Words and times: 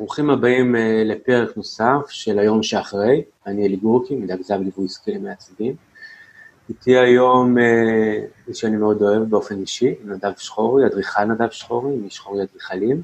ברוכים 0.00 0.30
הבאים 0.30 0.76
אה, 0.76 1.02
לפרק 1.04 1.56
נוסף 1.56 2.08
של 2.08 2.38
היום 2.38 2.62
שאחרי. 2.62 3.22
אני 3.46 3.66
אלי 3.66 3.76
גורקי, 3.76 4.14
מדאג 4.14 4.42
זב 4.42 4.60
ליווי 4.60 4.84
עסקי 4.84 5.12
למעצבים. 5.12 5.74
איתי 6.68 6.98
היום 6.98 7.58
אה, 7.58 8.24
מי 8.48 8.54
שאני 8.54 8.76
מאוד 8.76 9.02
אוהב 9.02 9.22
באופן 9.22 9.60
אישי, 9.60 9.94
נדב 10.04 10.32
שחורי, 10.36 10.86
אדריכל 10.86 11.24
נדב 11.24 11.50
שחורי, 11.50 11.96
משחורי 11.96 12.42
אדריכלים, 12.42 13.02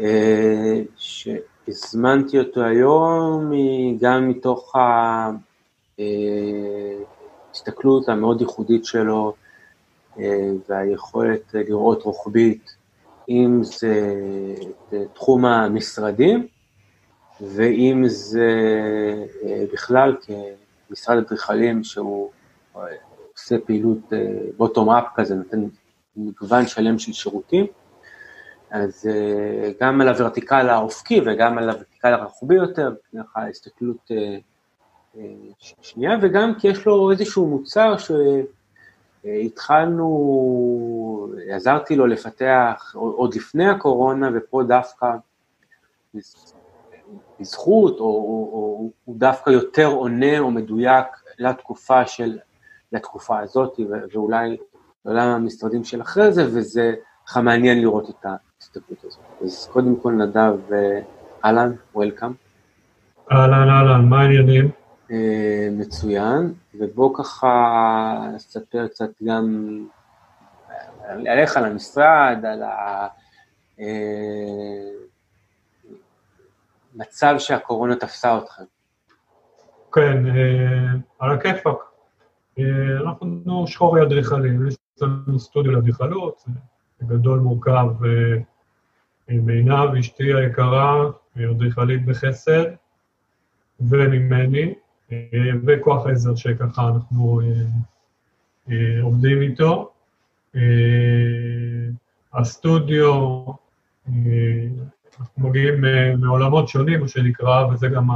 אה, 0.00 0.80
שהזמנתי 0.96 2.38
אותו 2.38 2.64
היום 2.64 3.52
גם 4.00 4.28
מתוך 4.28 4.74
ההסתכלות 7.50 8.08
המאוד 8.08 8.40
ייחודית 8.40 8.84
שלו 8.84 9.34
והיכולת 10.68 11.54
לראות 11.54 12.02
רוחבית 12.02 12.77
אם 13.28 13.60
זה 13.62 15.04
תחום 15.14 15.44
המשרדים, 15.44 16.46
ואם 17.40 18.02
זה 18.06 18.50
אה, 19.44 19.64
בכלל 19.72 20.16
כמשרד 20.88 21.18
אדריכלים 21.18 21.84
שהוא 21.84 22.30
אה, 22.76 22.82
עושה 23.32 23.56
פעילות 23.66 24.12
בוטום 24.56 24.90
אה, 24.90 24.98
אפ 24.98 25.04
כזה, 25.14 25.34
נותן 25.34 25.64
מגוון 26.16 26.66
שלם 26.66 26.98
של 26.98 27.12
שירותים, 27.12 27.66
אז 28.70 29.08
גם 29.80 30.00
על 30.00 30.08
הוורטיקל 30.08 30.68
האופקי 30.68 31.20
וגם 31.26 31.58
על 31.58 31.70
הוורטיקל 31.70 32.14
הרחובי 32.14 32.54
יותר, 32.54 32.94
ככה 33.18 33.48
הסתכלות 33.48 34.10
שנייה, 35.80 36.16
וגם 36.22 36.54
כי 36.58 36.68
יש 36.68 36.86
לו 36.86 37.10
איזשהו 37.10 37.46
מוצר 37.46 37.98
ש... 37.98 38.10
התחלנו, 39.24 40.08
עזרתי 41.50 41.96
לו 41.96 42.06
לפתח 42.06 42.94
עוד 42.94 43.34
לפני 43.34 43.68
הקורונה, 43.68 44.30
ופה 44.34 44.62
דווקא 44.62 45.06
בזכות, 47.40 48.00
או, 48.00 48.04
או, 48.04 48.50
או 48.52 48.90
הוא 49.04 49.16
דווקא 49.18 49.50
יותר 49.50 49.86
עונה 49.86 50.38
או 50.38 50.50
מדויק 50.50 51.06
לתקופה 51.38 52.06
של, 52.06 52.38
לתקופה 52.92 53.38
הזאת, 53.38 53.80
ואולי 54.12 54.56
לעולם 55.04 55.28
המשרדים 55.28 55.84
של 55.84 56.00
אחרי 56.00 56.32
זה, 56.32 56.46
וזה 56.46 56.94
ככה 57.26 57.40
מעניין 57.40 57.80
לראות 57.80 58.10
את 58.10 58.26
ההסתכלות 58.26 59.04
הזאת. 59.04 59.20
אז 59.42 59.68
קודם 59.72 59.96
כל 59.96 60.12
נדב, 60.12 60.58
אהלן, 61.44 61.72
וולקאם. 61.94 62.32
אהלן, 63.32 63.68
אהלן, 63.68 64.08
מה 64.08 64.20
העניינים? 64.20 64.70
אה, 65.10 65.68
מצוין, 65.72 66.54
ובוא 66.74 67.14
ככה 67.18 68.30
נספר 68.34 68.88
קצת 68.88 69.10
גם 69.24 69.78
עליך, 71.04 71.56
על 71.56 71.64
המשרד, 71.64 72.44
על 72.44 72.62
המצב 76.94 77.32
אה, 77.32 77.38
שהקורונה 77.38 77.96
תפסה 77.96 78.38
אתכם. 78.38 78.62
כן, 79.92 80.26
אה, 80.26 80.86
על 81.18 81.32
הכיפאק. 81.32 81.78
אנחנו 83.06 83.66
שחורי 83.66 84.02
אדריכלים, 84.02 84.68
יש 84.68 84.76
לנו 85.00 85.38
סטודיו 85.38 85.72
לאדריכלות, 85.72 86.44
גדול, 87.02 87.38
מורכב, 87.38 87.86
מעינב, 89.28 89.94
אשתי 90.00 90.34
היקרה, 90.34 91.04
אדריכלית 91.50 92.06
בחסד, 92.06 92.64
וממני, 93.80 94.74
וכוח 95.66 96.06
עזר 96.06 96.34
שככה 96.34 96.88
אנחנו 96.88 97.40
אה, 97.40 97.46
אה, 98.70 99.02
עובדים 99.02 99.42
איתו. 99.42 99.90
אה, 100.56 100.60
הסטודיו, 102.34 103.44
אנחנו 105.20 105.48
מגיעים 105.48 105.84
מעולמות 106.20 106.68
שונים, 106.68 107.00
מה 107.00 107.08
שנקרא, 107.08 107.66
וזה 107.66 107.88
גם 107.88 108.08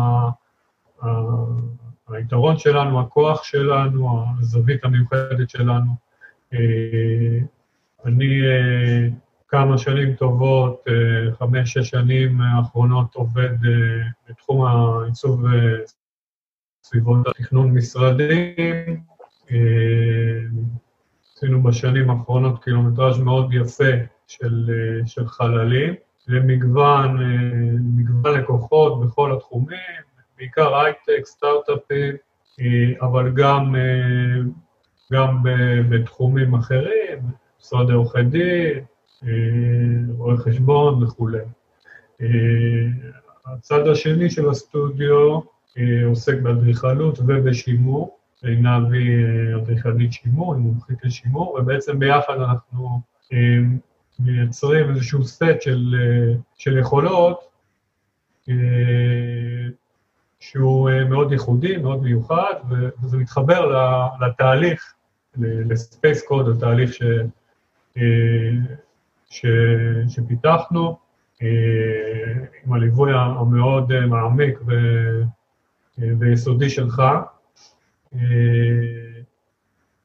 היתרון 2.08 2.58
שלנו, 2.58 3.00
הכוח 3.00 3.42
שלנו, 3.44 4.24
הזווית 4.40 4.84
המיוחדת 4.84 5.50
שלנו. 5.50 5.90
אני 8.04 8.40
כמה 9.48 9.78
שנים 9.78 10.14
טובות, 10.14 10.84
חמש-שש 11.38 11.90
שנים 11.90 12.40
האחרונות 12.40 13.14
עובד 13.14 13.50
בתחום 14.28 14.66
העיצוב 14.66 15.44
סביבות 16.82 17.26
התכנון 17.26 17.70
משרדים. 17.70 19.00
אה, 19.50 19.56
עשינו 21.36 21.62
בשנים 21.62 22.10
האחרונות 22.10 22.64
קילומטראז' 22.64 23.18
מאוד 23.18 23.54
יפה 23.54 23.92
של, 24.26 24.70
אה, 24.70 25.06
של 25.06 25.26
חללים, 25.26 25.94
למגוון 26.28 27.22
אה, 27.22 27.72
מגוון 27.96 28.38
לקוחות 28.38 29.00
בכל 29.00 29.32
התחומים, 29.32 30.02
בעיקר 30.38 30.76
הייטק, 30.76 31.24
סטארט-אפים, 31.24 32.14
אבל 33.00 33.32
גם, 33.34 33.74
גם 35.12 35.42
בתחומים 35.88 36.54
אחרים, 36.54 37.18
משרדי 37.60 37.92
עורכי 37.92 38.22
דין, 38.22 38.84
רואי 40.16 40.36
חשבון 40.36 41.02
וכולי. 41.02 41.38
הצד 43.46 43.88
השני 43.88 44.30
של 44.30 44.50
הסטודיו 44.50 45.40
עוסק 46.04 46.38
באדריכלות 46.42 47.18
ובשימור, 47.18 48.18
היא 48.42 48.64
אה, 48.66 49.56
אדריכלית 49.56 50.12
שימור, 50.12 50.54
היא 50.54 50.62
מומחית 50.62 51.04
לשימור, 51.04 51.58
ובעצם 51.60 51.98
ביחד 51.98 52.34
אנחנו 52.34 53.00
אה, 53.32 53.58
מייצרים 54.18 54.90
איזשהו 54.90 55.24
סט 55.24 55.60
של, 55.60 55.94
של 56.56 56.78
יכולות 56.78 57.40
שהוא 60.40 60.90
מאוד 61.08 61.32
ייחודי, 61.32 61.76
מאוד 61.76 62.02
מיוחד, 62.02 62.54
וזה 63.02 63.16
מתחבר 63.16 63.72
לתהליך, 64.20 64.94
ל 65.38 65.53
Space 65.53 66.26
Code, 66.26 66.48
התהליך 66.48 66.92
ש, 66.92 67.02
ש, 69.30 69.46
שפיתחנו, 70.08 70.96
עם 72.64 72.72
הליווי 72.72 73.12
המאוד 73.14 74.06
מעמיק 74.06 74.58
ויסודי 75.98 76.70
שלך. 76.70 77.02
אה, 78.14 78.20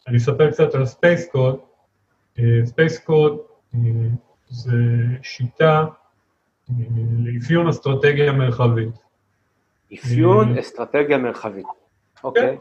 אני 0.07 0.17
אספר 0.17 0.51
קצת 0.51 0.75
על 0.75 0.85
Space 0.85 1.29
Code. 1.31 1.59
Space 2.65 2.99
Code 2.99 3.37
זה 4.49 4.77
שיטה 5.21 5.85
אה, 6.69 6.75
לאפיון 7.19 7.67
אסטרטגיה 7.67 8.31
מרחבית. 8.31 8.89
אפיון 9.93 10.55
אה, 10.55 10.59
אסטרטגיה 10.59 11.17
מרחבית, 11.17 11.67
אוקיי. 12.23 12.57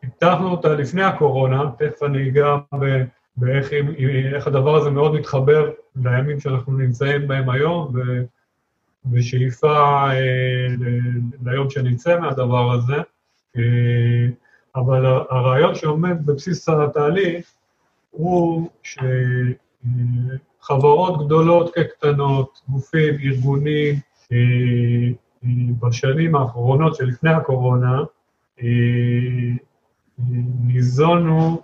פיתחנו 0.00 0.50
אותה 0.50 0.68
לפני 0.68 1.02
הקורונה, 1.02 1.70
תכף 1.78 2.02
אני 2.02 2.28
אגע 2.28 2.56
באיך 3.36 4.46
הדבר 4.46 4.76
הזה 4.76 4.90
מאוד 4.90 5.14
מתחבר 5.14 5.70
לימים 5.96 6.40
שאנחנו 6.40 6.72
נמצאים 6.72 7.28
בהם 7.28 7.50
היום, 7.50 7.92
ושאיפה 9.12 10.10
אה, 10.10 10.66
ליום 11.44 11.70
שנצא 11.70 12.20
מהדבר 12.20 12.72
הזה, 12.72 12.96
אה, 13.56 14.26
אבל 14.76 15.06
הרעיון 15.06 15.74
שעומד 15.74 16.26
בבסיס 16.26 16.68
התהליך 16.68 17.52
הוא 18.10 18.68
שחברות 20.62 21.26
גדולות 21.26 21.74
כקטנות, 21.74 22.60
גופים, 22.68 23.14
ארגונים, 23.24 23.94
אה, 24.32 25.08
בשנים 25.80 26.34
האחרונות 26.34 26.94
שלפני 26.96 27.30
הקורונה, 27.30 28.02
ניזונו 30.64 31.62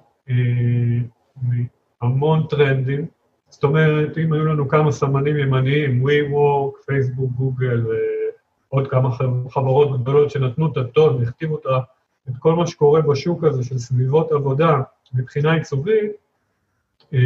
מהמון 2.03 2.47
טרנדים, 2.51 3.07
זאת 3.55 3.65
אומרת, 3.65 4.19
אם 4.19 4.33
היו 4.33 4.45
לנו 4.45 4.69
כמה 4.69 4.93
סמנים 4.93 5.37
ימניים, 5.37 6.07
WeWork, 6.07 6.85
פייסבוק, 6.87 7.31
גוגל 7.31 7.87
ועוד 8.71 8.89
כמה 8.91 9.11
חברות 9.51 10.01
גדולות 10.01 10.31
שנתנו 10.31 10.73
את 10.73 10.77
הטון, 10.77 11.23
הכתיבו 11.23 11.59
את 12.29 12.35
כל 12.39 12.55
מה 12.55 12.67
שקורה 12.67 13.01
בשוק 13.01 13.45
הזה 13.45 13.65
של 13.65 13.79
סביבות 13.79 14.33
עבודה 14.33 14.81
מבחינה 15.15 15.55
עיצובית, 15.55 16.13
אה, 17.15 17.19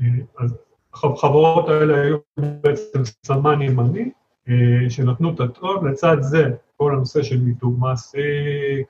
אה, 0.00 0.06
אז 0.38 0.56
החברות 0.94 1.68
האלה 1.68 2.00
היו 2.00 2.16
בעצם 2.36 3.04
סמן 3.04 3.62
ימני, 3.62 4.10
אה, 4.48 4.90
שנתנו 4.90 5.34
את 5.34 5.40
הטון, 5.40 5.88
לצד 5.88 6.16
זה 6.20 6.50
כל 6.76 6.92
הנושא 6.92 7.22
של 7.22 7.40
מיתוג 7.40 7.78
מעסיק, 7.78 8.86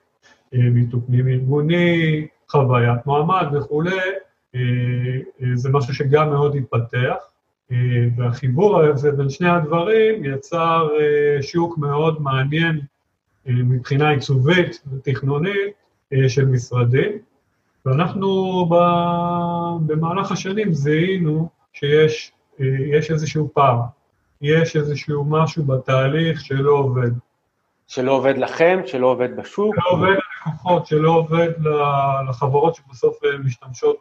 מיתוג 0.53 1.07
פנים 1.07 1.29
ארגוני, 1.29 2.27
חוויית 2.49 3.07
מועמד 3.07 3.47
וכולי, 3.53 4.01
זה 5.55 5.69
משהו 5.73 5.95
שגם 5.95 6.31
מאוד 6.31 6.57
התפתח, 6.57 7.15
אה, 7.73 7.77
והחיבור 8.17 8.81
הזה 8.81 9.13
בין 9.13 9.31
שני 9.31 9.49
הדברים 9.49 10.25
יצר 10.25 10.89
שוק 11.41 11.79
מאוד 11.79 12.23
מעניין 12.23 12.81
מבחינה 13.47 14.11
עיצובית 14.11 14.83
ותכנונית 14.93 15.73
של 16.29 16.45
משרדים, 16.45 17.13
ואנחנו 17.87 18.67
במהלך 19.87 20.33
השנים 20.33 20.73
זיהינו 20.73 21.49
שיש 21.73 22.33
יש 22.93 23.11
איזשהו 23.11 23.51
פער, 23.55 23.81
יש 24.41 24.77
איזשהו 24.77 25.25
משהו 25.25 25.65
בתהליך 25.65 26.41
שלא 26.41 26.71
עובד. 26.71 27.11
שלא 27.87 28.13
עובד 28.13 28.39
לכם, 28.39 28.81
שלא 28.87 29.07
עובד 29.07 29.37
בשוק? 29.37 29.75
שלא 29.75 29.91
עובד 29.91 30.17
ללקוחות, 30.47 30.87
שלא 30.87 31.11
עובד 31.11 31.51
לחברות 32.29 32.75
שבסוף 32.75 33.19
משתמשות 33.45 33.97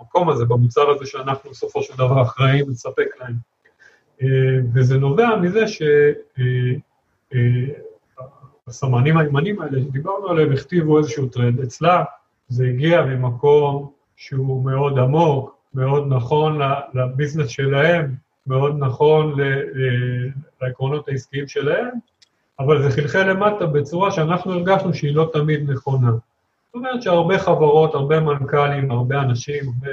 במקום 0.00 0.28
הזה, 0.28 0.44
במוצר 0.44 0.90
הזה 0.90 1.06
שאנחנו 1.06 1.50
בסופו 1.50 1.82
של 1.82 1.94
דבר 1.94 2.22
אחראים 2.22 2.70
לספק 2.70 3.06
להם. 3.20 3.34
וזה 4.74 4.98
נובע 4.98 5.36
מזה 5.36 5.64
שהסמנים 8.66 9.18
הימנים 9.18 9.62
האלה 9.62 9.80
שדיברנו 9.80 10.28
עליהם 10.28 10.52
הכתיבו 10.52 10.98
איזשהו 10.98 11.28
טרנד. 11.28 11.60
אצלה 11.60 12.04
זה 12.48 12.66
הגיע 12.66 13.02
ממקום 13.02 13.90
שהוא 14.16 14.64
מאוד 14.64 14.98
עמוק, 14.98 15.56
מאוד 15.74 16.06
נכון 16.08 16.58
לביזנס 16.94 17.48
שלהם, 17.48 18.14
מאוד 18.46 18.76
נכון 18.78 19.36
לעקרונות 20.62 21.08
העסקיים 21.08 21.48
שלהם, 21.48 21.90
אבל 22.58 22.82
זה 22.82 22.90
חלחל 22.90 23.30
למטה 23.30 23.66
בצורה 23.66 24.10
שאנחנו 24.10 24.52
הרגשנו 24.52 24.94
שהיא 24.94 25.14
לא 25.14 25.30
תמיד 25.32 25.70
נכונה. 25.70 26.10
זאת 26.10 26.74
אומרת 26.74 27.02
שהרבה 27.02 27.38
חברות, 27.38 27.94
הרבה 27.94 28.20
מנכ"לים, 28.20 28.90
הרבה 28.90 29.20
אנשים, 29.20 29.64
הרבה 29.64 29.90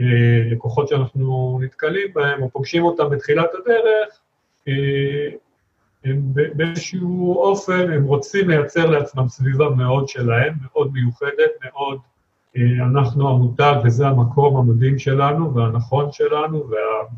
אה, 0.00 0.50
לקוחות 0.50 0.88
שאנחנו 0.88 1.58
נתקלים 1.62 2.12
בהם 2.14 2.42
או 2.42 2.50
פוגשים 2.50 2.84
אותם 2.84 3.10
בתחילת 3.10 3.50
הדרך, 3.54 4.20
אה, 4.68 5.36
הם 6.04 6.20
באיזשהו 6.56 7.34
אופן, 7.38 7.92
הם 7.92 8.04
רוצים 8.04 8.48
לייצר 8.48 8.90
לעצמם 8.90 9.28
סביבה 9.28 9.68
מאוד 9.68 10.08
שלהם, 10.08 10.54
מאוד 10.62 10.92
מיוחדת, 10.92 11.50
מאוד 11.64 11.98
אה, 12.56 12.86
אנחנו 12.86 13.30
המותג 13.30 13.74
וזה 13.84 14.06
המקום 14.06 14.56
המדהים 14.56 14.98
שלנו 14.98 15.54
והנכון 15.54 16.12
שלנו 16.12 16.68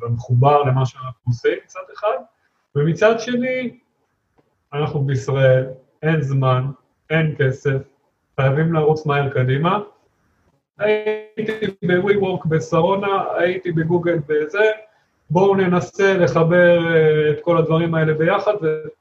והמחובר 0.00 0.62
למה 0.62 0.86
שאנחנו 0.86 1.20
עושים 1.26 1.58
מצד 1.64 1.80
אחד, 1.94 2.16
ומצד 2.76 3.20
שני, 3.20 3.78
אנחנו 4.74 5.00
בישראל, 5.00 5.66
אין 6.02 6.22
זמן, 6.22 6.64
אין 7.10 7.34
כסף, 7.38 7.78
חייבים 8.40 8.72
לרוץ 8.72 9.06
מהר 9.06 9.30
קדימה. 9.30 9.80
הייתי 10.78 11.66
ב-WeWork 11.82 12.48
בשרונה, 12.48 13.24
הייתי 13.38 13.72
בגוגל 13.72 14.18
בזה, 14.28 14.70
בואו 15.30 15.54
ננסה 15.54 16.14
לחבר 16.14 16.94
אה, 16.94 17.30
את 17.30 17.40
כל 17.40 17.58
הדברים 17.58 17.94
האלה 17.94 18.14
ביחד 18.14 18.54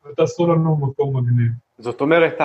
ותעשו 0.06 0.48
לנו 0.48 0.76
מקום 0.76 1.18
מגניב. 1.18 1.52
זאת 1.78 2.02
אומרת, 2.02 2.38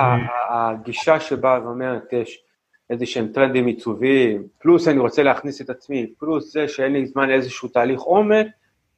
הגישה 0.49 1.19
שבאה 1.19 1.63
ואומרת, 1.63 2.13
יש 2.13 2.43
איזה 2.89 3.05
שהם 3.05 3.27
טרנדים 3.27 3.65
עיצוביים, 3.65 4.43
פלוס 4.59 4.87
אני 4.87 4.99
רוצה 4.99 5.23
להכניס 5.23 5.61
את 5.61 5.69
עצמי, 5.69 6.13
פלוס 6.19 6.53
זה 6.53 6.67
שאין 6.67 6.93
לי 6.93 7.05
זמן 7.05 7.29
לאיזשהו 7.29 7.69
תהליך 7.69 8.01
עומק, 8.01 8.47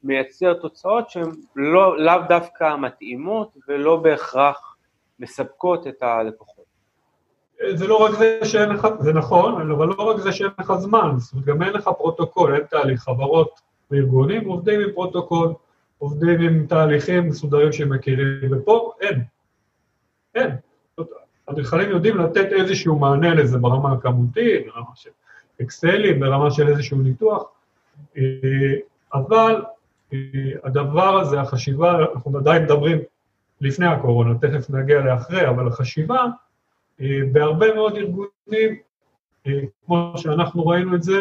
מייצר 0.04 0.54
תוצאות 0.54 1.10
שהן 1.10 1.30
לא, 1.56 1.98
לאו 1.98 2.14
דווקא 2.28 2.76
מתאימות 2.76 3.56
ולא 3.68 3.96
בהכרח 3.96 4.76
מספקות 5.18 5.86
את 5.86 6.02
הלקוחות. 6.02 6.64
זה 7.74 7.86
לא 7.86 8.04
רק 8.04 8.14
זה 8.18 8.38
שאין 8.44 8.68
לך, 8.68 8.88
זה 9.00 9.12
נכון, 9.12 9.70
אבל 9.70 9.86
לא 9.86 10.02
רק 10.02 10.20
זה 10.20 10.32
שאין 10.32 10.50
לך 10.60 10.72
זמן, 10.78 11.14
זאת 11.18 11.32
אומרת, 11.32 11.46
גם 11.46 11.62
אין 11.62 11.72
לך 11.72 11.90
פרוטוקול, 11.98 12.54
אין 12.54 12.64
תהליך, 12.64 13.00
חברות 13.00 13.60
וארגונים 13.90 14.48
עובדים 14.48 14.80
עם 14.80 14.92
פרוטוקול, 14.94 15.54
עובדים 15.98 16.40
עם 16.40 16.66
תהליכים 16.66 17.28
מסודרים 17.28 17.72
שהם 17.72 17.92
מכירים, 17.92 18.52
ופה 18.52 18.92
אין, 19.00 19.22
אין. 20.34 20.50
אדריכלים 21.46 21.90
יודעים 21.90 22.16
לתת 22.18 22.52
איזשהו 22.52 22.98
מענה 22.98 23.34
לזה 23.34 23.58
ברמה 23.58 23.92
הכמותית, 23.92 24.66
ברמה 24.66 24.90
של 24.94 25.10
אקסלים, 25.62 26.20
ברמה 26.20 26.50
של 26.50 26.68
איזשהו 26.68 26.98
ניתוח, 26.98 27.42
אה, 28.16 28.22
אבל 29.14 29.62
הדבר 30.64 31.20
הזה, 31.20 31.40
החשיבה, 31.40 31.98
אנחנו 32.14 32.38
עדיין 32.38 32.62
מדברים 32.62 32.98
לפני 33.60 33.86
הקורונה, 33.86 34.38
תכף 34.38 34.70
נגיע 34.70 35.00
לאחרי, 35.00 35.48
אבל 35.48 35.68
החשיבה, 35.68 36.26
אה, 37.00 37.20
בהרבה 37.32 37.74
מאוד 37.74 37.96
ארגונים, 37.96 38.76
כמו 39.86 40.12
שאנחנו 40.16 40.66
ראינו 40.66 40.96
את 40.96 41.02
זה, 41.02 41.20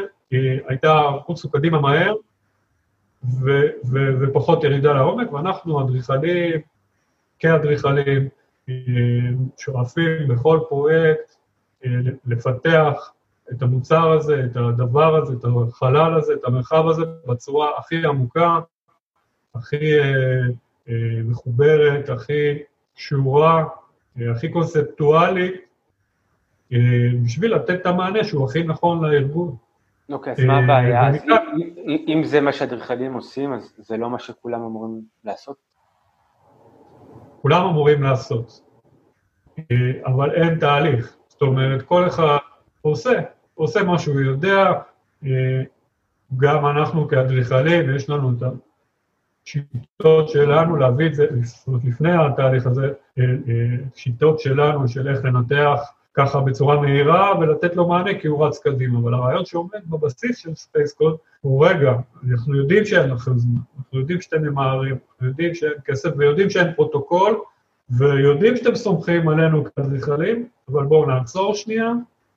הייתה 0.68 1.02
רוצו 1.26 1.52
קדימה 1.52 1.82
מהר, 1.82 2.16
ו- 3.24 3.70
ו- 3.92 4.14
ופחות 4.22 4.64
ירידה 4.64 4.94
לעומק, 4.94 5.34
ואנחנו 5.34 5.82
אדריכלים, 5.82 6.62
כאדריכלים, 7.40 8.30
שואפים 9.58 10.28
בכל 10.28 10.60
פרויקט 10.70 11.36
אה, 11.86 11.90
לפתח 12.26 13.12
את 13.52 13.62
המוצר 13.62 14.12
הזה, 14.12 14.46
את 14.46 14.56
הדבר 14.56 15.16
הזה, 15.16 15.34
את 15.34 15.46
החלל 15.68 16.18
הזה, 16.18 16.34
את 16.34 16.46
המרחב 16.46 16.88
הזה, 16.88 17.02
בצורה 17.28 17.70
הכי 17.78 18.06
עמוקה, 18.06 18.60
הכי 19.56 20.00
אה, 20.00 20.04
אה, 20.90 20.94
מחוברת, 21.24 22.10
הכי 22.10 22.60
קשורה, 22.96 23.66
הכי 24.32 24.50
קונספטואלית, 24.50 25.56
בשביל 27.24 27.56
לתת 27.56 27.82
את 27.82 27.86
המענה 27.86 28.24
שהוא 28.24 28.46
הכי 28.46 28.64
נכון 28.64 29.04
לארגון. 29.04 29.56
אוקיי, 30.12 30.34
אז 30.34 30.40
מה 30.40 30.58
הבעיה? 30.58 31.12
אם 32.08 32.22
זה 32.26 32.42
מה 32.42 32.54
שאדריכלים 32.54 33.14
עושים, 33.14 33.54
אז 33.54 33.74
זה 33.78 33.98
לא 33.98 34.10
מה 34.10 34.20
שכולם 34.20 34.62
אמורים 34.62 35.02
לעשות? 35.24 35.56
כולם 37.42 37.66
אמורים 37.66 38.04
לעשות, 38.04 38.62
אה, 39.60 39.66
אבל 40.06 40.32
אין 40.32 40.60
תהליך. 40.60 41.18
זאת 41.28 41.42
אומרת, 41.42 41.82
כל 41.82 42.08
אחד 42.08 42.38
עושה, 42.82 43.22
עושה 43.56 43.84
מה 43.84 44.00
שהוא 44.00 44.20
יודע, 44.20 44.72
אה, 45.26 45.62
גם 46.38 46.66
אנחנו 46.66 47.08
כאדריכלים, 47.08 47.96
יש 47.96 48.10
לנו 48.10 48.32
את 48.38 48.44
השיטות 49.46 50.30
שלנו 50.30 50.76
להביא 50.76 51.08
את 51.08 51.14
זה, 51.14 51.28
זאת 51.44 51.68
אומרת, 51.68 51.82
לפני 51.84 52.12
התהליך 52.12 52.68
הזה, 52.68 52.92
אה, 53.20 53.24
שיטות 53.96 54.40
שלנו 54.40 54.88
של 54.88 55.08
איך 55.08 55.26
לנתח 55.26 55.80
ככה 56.14 56.42
בצורה 56.42 56.82
מהירה 56.82 57.40
ולתת 57.40 57.76
לו 57.76 57.88
מענה 57.88 58.20
כי 58.20 58.28
הוא 58.28 58.46
רץ 58.46 58.60
קדימה, 58.60 59.00
אבל 59.00 59.14
הרעיון 59.14 59.46
שעומד 59.46 59.82
בבסיס 59.90 60.38
של 60.38 60.56
Space 60.56 60.94
Code 60.94 61.18
הוא 61.42 61.68
רגע, 61.68 61.94
אנחנו 62.30 62.56
יודעים 62.56 62.86
שאין 62.86 63.10
לכם 63.10 63.38
זמן, 63.38 63.60
אנחנו 63.78 64.00
יודעים 64.00 64.22
שאתם 64.22 64.42
ממהרים, 64.42 64.98
אנחנו 65.12 65.28
יודעים 65.28 65.56
שאין 65.56 65.74
כסף 65.86 66.10
ויודעים 66.18 66.50
שאין 66.50 66.74
פרוטוקול 66.76 67.40
ויודעים 67.90 68.58
שאתם 68.58 68.76
סומכים 68.76 69.30
עלינו 69.30 69.64
כאדריכלים, 69.64 70.48
אבל 70.70 70.84
בואו 70.84 71.06
נעצור 71.06 71.56
שנייה, 71.56 71.92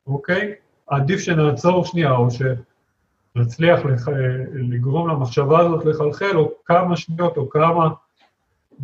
אוקיי? 0.06 0.54
עדיף 0.86 1.20
שנעצור 1.20 1.84
שנייה 1.84 2.12
או 2.12 2.28
שנצליח 2.30 2.73
לח... 3.36 4.08
לגרום 4.54 5.08
למחשבה 5.08 5.60
הזאת 5.60 5.84
לחלחל 5.84 6.36
או 6.36 6.52
כמה 6.64 6.96
שניות 6.96 7.36
או 7.36 7.48
כמה 7.48 7.88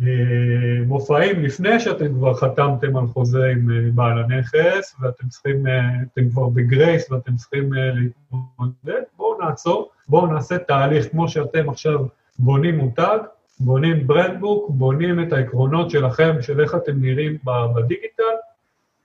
אה, 0.01 0.85
מופעים 0.85 1.43
לפני 1.43 1.79
שאתם 1.79 2.13
כבר 2.13 2.33
חתמתם 2.33 2.97
על 2.97 3.07
חוזה 3.07 3.45
עם 3.45 3.71
אה, 3.71 3.91
בעל 3.95 4.23
הנכס, 4.23 4.95
ואתם 5.01 5.27
צריכים, 5.27 5.67
אה, 5.67 5.81
אתם 6.13 6.29
כבר 6.29 6.49
בגרייס 6.49 7.11
ואתם 7.11 7.35
צריכים 7.35 7.73
להתמודד, 7.73 9.01
בואו 9.17 9.37
נעצור, 9.41 9.89
בואו 10.07 10.27
נעשה 10.27 10.57
תהליך 10.57 11.11
כמו 11.11 11.29
שאתם 11.29 11.69
עכשיו 11.69 11.99
בונים 12.39 12.77
מותג, 12.77 13.17
בונים 13.59 14.07
brand 14.07 14.38
book, 14.38 14.69
בונים 14.69 15.23
את 15.23 15.33
העקרונות 15.33 15.89
שלכם, 15.89 16.41
של 16.41 16.61
איך 16.61 16.75
אתם 16.75 17.01
נראים 17.01 17.37
בדיגיטל, 17.75 18.23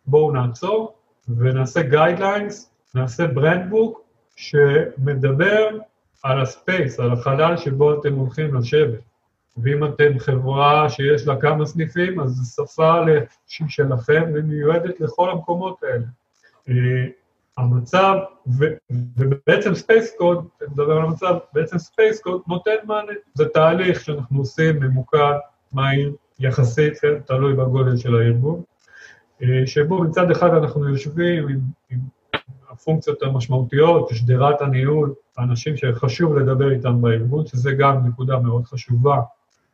בואו 0.07 0.33
נעצור 0.33 0.95
ונעשה 1.29 1.83
guidelines, 1.83 2.71
נעשה 2.95 3.27
brand 3.27 3.71
book 3.71 4.06
שמדבר 4.37 5.69
על 6.23 6.43
ה 6.43 6.51
space, 6.51 7.01
על 7.01 7.13
החלל 7.13 7.57
שבו 7.57 8.01
אתם 8.01 8.15
הולכים 8.15 8.55
לשבת. 8.55 9.01
ואם 9.57 9.85
אתם 9.85 10.19
חברה 10.19 10.89
שיש 10.91 11.27
לה 11.27 11.41
כמה 11.41 11.67
סניפים, 11.67 12.21
אז 12.21 12.31
זו 12.31 12.65
שפה 12.67 13.01
שלכם 13.69 14.25
ומיועדת 14.35 15.01
לכל 15.01 15.31
המקומות 15.31 15.83
האלה. 15.83 16.05
אה, 16.69 17.07
המצב, 17.59 18.17
ו, 18.59 18.65
ובעצם 19.17 19.75
Space 19.75 20.15
Code, 20.19 20.49
מדבר 20.71 20.93
על 20.93 21.03
המצב, 21.05 21.35
בעצם 21.53 21.79
Space 21.79 22.21
Code 22.21 22.43
נותן 22.49 22.75
מענה. 22.85 23.13
זה 23.35 23.49
תהליך 23.49 24.01
שאנחנו 24.01 24.39
עושים 24.39 24.81
ממוקד, 24.81 25.35
מהיר, 25.73 26.13
יחסית, 26.39 26.99
כן, 26.99 27.21
תלוי 27.27 27.55
בגודל 27.55 27.97
של 27.97 28.17
הארגון, 28.17 28.63
אה, 29.43 29.67
שבו 29.67 30.03
מצד 30.03 30.31
אחד 30.31 30.51
אנחנו 30.51 30.89
יושבים 30.89 31.49
עם, 31.49 31.61
עם 31.91 31.99
הפונקציות 32.77 33.23
המשמעותיות, 33.23 34.09
שדרת 34.09 34.61
הניהול, 34.61 35.15
האנשים 35.37 35.77
שחשוב 35.77 36.39
לדבר 36.39 36.73
איתם 36.73 37.03
בארגון, 37.03 37.47
שזה 37.47 37.73
גם 37.73 38.07
נקודה 38.07 38.39
מאוד 38.39 38.65
חשובה 38.65 39.21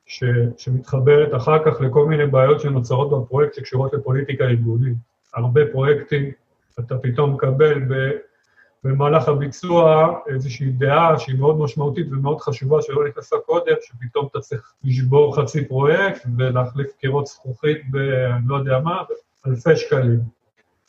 ש, 0.06 0.24
שמתחברת 0.56 1.34
אחר 1.34 1.58
כך 1.64 1.80
לכל 1.80 2.06
מיני 2.06 2.26
בעיות 2.26 2.60
שנוצרות 2.60 3.10
בפרויקט 3.10 3.54
שקשורות 3.54 3.94
לפוליטיקה 3.94 4.44
ארגונית. 4.44 4.96
הרבה 5.34 5.60
פרויקטים 5.72 6.30
אתה 6.80 6.98
פתאום 6.98 7.34
מקבל 7.34 7.78
ב, 7.78 8.10
במהלך 8.84 9.28
הביצוע 9.28 10.08
איזושהי 10.26 10.70
דעה 10.70 11.18
שהיא 11.18 11.38
מאוד 11.38 11.58
משמעותית 11.58 12.06
ומאוד 12.10 12.40
חשובה 12.40 12.82
שלא 12.82 13.08
נכנסה 13.08 13.36
קודם, 13.46 13.74
שפתאום 13.80 14.26
אתה 14.30 14.40
צריך 14.40 14.72
לשבור 14.84 15.36
חצי 15.36 15.68
פרויקט 15.68 16.26
ולהחליף 16.38 16.92
קירות 17.00 17.26
זכוכית 17.26 17.90
ב... 17.90 17.96
אני 17.96 18.44
לא 18.46 18.56
יודע 18.56 18.78
מה, 18.78 19.02
אלפי 19.46 19.76
שקלים. 19.76 20.20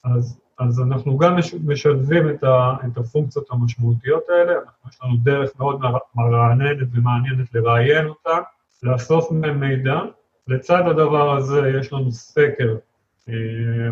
אז 0.04 0.43
אז 0.60 0.80
אנחנו 0.80 1.18
גם 1.18 1.38
משלבים 1.66 2.30
את, 2.30 2.44
ה, 2.44 2.76
את 2.86 2.98
הפונקציות 2.98 3.48
המשמעותיות 3.52 4.24
האלה, 4.30 4.54
אנחנו, 4.54 4.90
יש 4.90 5.00
לנו 5.04 5.18
דרך 5.24 5.52
מאוד 5.60 5.82
מרעננת 6.16 6.88
ומעניינת 6.94 7.54
לראיין 7.54 8.08
אותה, 8.08 8.38
לאסוף 8.84 9.32
מהם 9.32 9.60
מידע. 9.60 10.00
לצד 10.48 10.88
הדבר 10.88 11.38
הזה 11.38 11.72
יש 11.80 11.94
לנו 11.94 12.12
סקר 12.12 12.76
אה, 13.30 13.34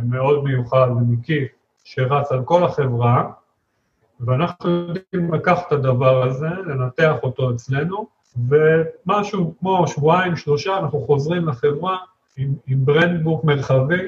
מאוד 0.04 0.44
מיוחד 0.44 0.88
ומקיף 0.92 1.52
שרץ 1.84 2.32
על 2.32 2.44
כל 2.44 2.64
החברה, 2.64 3.32
ואנחנו 4.20 4.70
יודעים 4.70 5.34
לקחת 5.34 5.68
את 5.68 5.72
הדבר 5.72 6.24
הזה, 6.24 6.50
לנתח 6.66 7.16
אותו 7.24 7.52
אצלנו, 7.52 8.08
ומשהו 8.50 9.56
כמו 9.60 9.88
שבועיים, 9.88 10.36
שלושה, 10.36 10.78
אנחנו 10.78 11.02
חוזרים 11.02 11.48
לחברה 11.48 11.98
עם, 12.38 12.54
עם 12.68 12.86
ברנדבוק 12.86 13.44
מרחבי, 13.44 14.08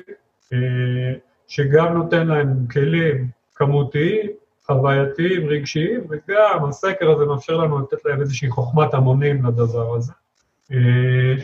אה, 0.53 1.13
שגם 1.47 1.93
נותן 1.93 2.27
להם 2.27 2.67
כלים 2.71 3.27
כמותיים, 3.55 4.29
חווייתיים, 4.65 5.47
רגשיים, 5.47 6.01
וגם 6.09 6.65
הסקר 6.69 7.11
הזה 7.11 7.25
מאפשר 7.25 7.57
לנו 7.57 7.79
לתת 7.79 8.05
להם 8.05 8.21
איזושהי 8.21 8.49
חוכמת 8.49 8.93
המונים 8.93 9.45
לדבר 9.45 9.95
הזה. 9.95 10.13
אה, 10.71 11.43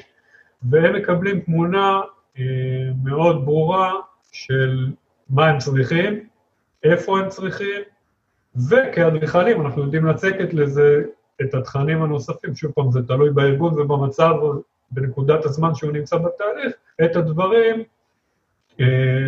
והם 0.63 0.95
מקבלים 0.95 1.39
תמונה 1.39 2.01
אה, 2.39 2.43
מאוד 3.03 3.45
ברורה 3.45 3.93
של 4.31 4.91
מה 5.29 5.47
הם 5.47 5.57
צריכים, 5.57 6.27
איפה 6.83 7.19
הם 7.19 7.29
צריכים, 7.29 7.81
וכאדריכלים 8.69 9.61
אנחנו 9.61 9.83
יודעים 9.83 10.05
לצקת 10.05 10.53
לזה 10.53 11.03
את 11.41 11.53
התכנים 11.53 12.03
הנוספים, 12.03 12.55
שוב 12.55 12.71
פעם, 12.71 12.91
זה 12.91 13.07
תלוי 13.07 13.31
בארגון 13.31 13.79
ובמצב, 13.79 14.33
בנקודת 14.91 15.45
הזמן 15.45 15.75
שהוא 15.75 15.91
נמצא 15.91 16.17
בתהליך, 16.17 16.73
את 17.05 17.15
הדברים 17.15 17.83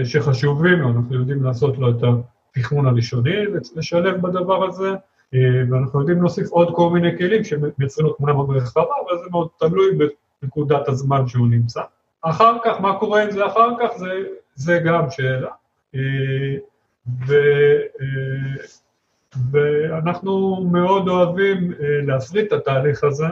שחשובים 0.03 0.79
לו, 0.79 0.89
אנחנו 0.89 1.15
יודעים 1.15 1.43
לעשות 1.43 1.77
לו 1.77 1.89
את 1.89 2.03
התכנון 2.55 2.87
הראשוני, 2.87 3.35
לשלב 3.75 4.21
בדבר 4.21 4.65
הזה, 4.65 4.89
אה, 5.33 5.39
ואנחנו 5.71 5.99
יודעים 5.99 6.19
להוסיף 6.19 6.49
עוד 6.49 6.75
כל 6.75 6.89
מיני 6.89 7.17
כלים 7.17 7.43
שמייצרים 7.43 8.07
לו 8.07 8.13
תמונה 8.13 8.33
מאוד 8.33 8.49
רחבה, 8.49 8.81
אבל 8.81 9.23
זה 9.23 9.29
מאוד 9.31 9.47
תלוי 9.59 9.87
בנקודת 10.41 10.87
הזמן 10.87 11.27
שהוא 11.27 11.47
נמצא. 11.47 11.81
אחר 12.21 12.57
כך, 12.63 12.81
מה 12.81 12.99
קורה 12.99 13.23
עם 13.23 13.31
זה 13.31 13.47
אחר 13.47 13.69
כך, 13.79 13.97
זה, 13.97 14.07
זה 14.55 14.79
גם 14.85 15.09
שאלה. 15.09 15.49
אה, 15.95 16.01
ו, 17.27 17.33
ואנחנו 19.51 20.65
מאוד 20.71 21.07
אוהבים 21.07 21.71
להפריט 21.79 22.47
את 22.47 22.53
התהליך 22.53 23.03
הזה 23.03 23.25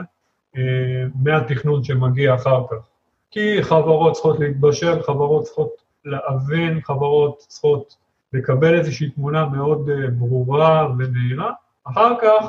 מהתכנון 1.22 1.84
שמגיע 1.84 2.34
אחר 2.34 2.62
כך. 2.70 2.88
כי 3.30 3.62
חברות 3.62 4.12
צריכות 4.12 4.40
להתבשל, 4.40 5.02
חברות 5.02 5.44
צריכות 5.44 5.70
להבין, 6.04 6.80
חברות 6.80 7.38
צריכות 7.38 7.96
לקבל 8.32 8.78
איזושהי 8.78 9.10
תמונה 9.10 9.46
מאוד 9.46 9.88
אה, 9.90 10.10
ברורה 10.10 10.88
ונהירה, 10.98 11.52
אחר 11.84 12.14
כך 12.22 12.44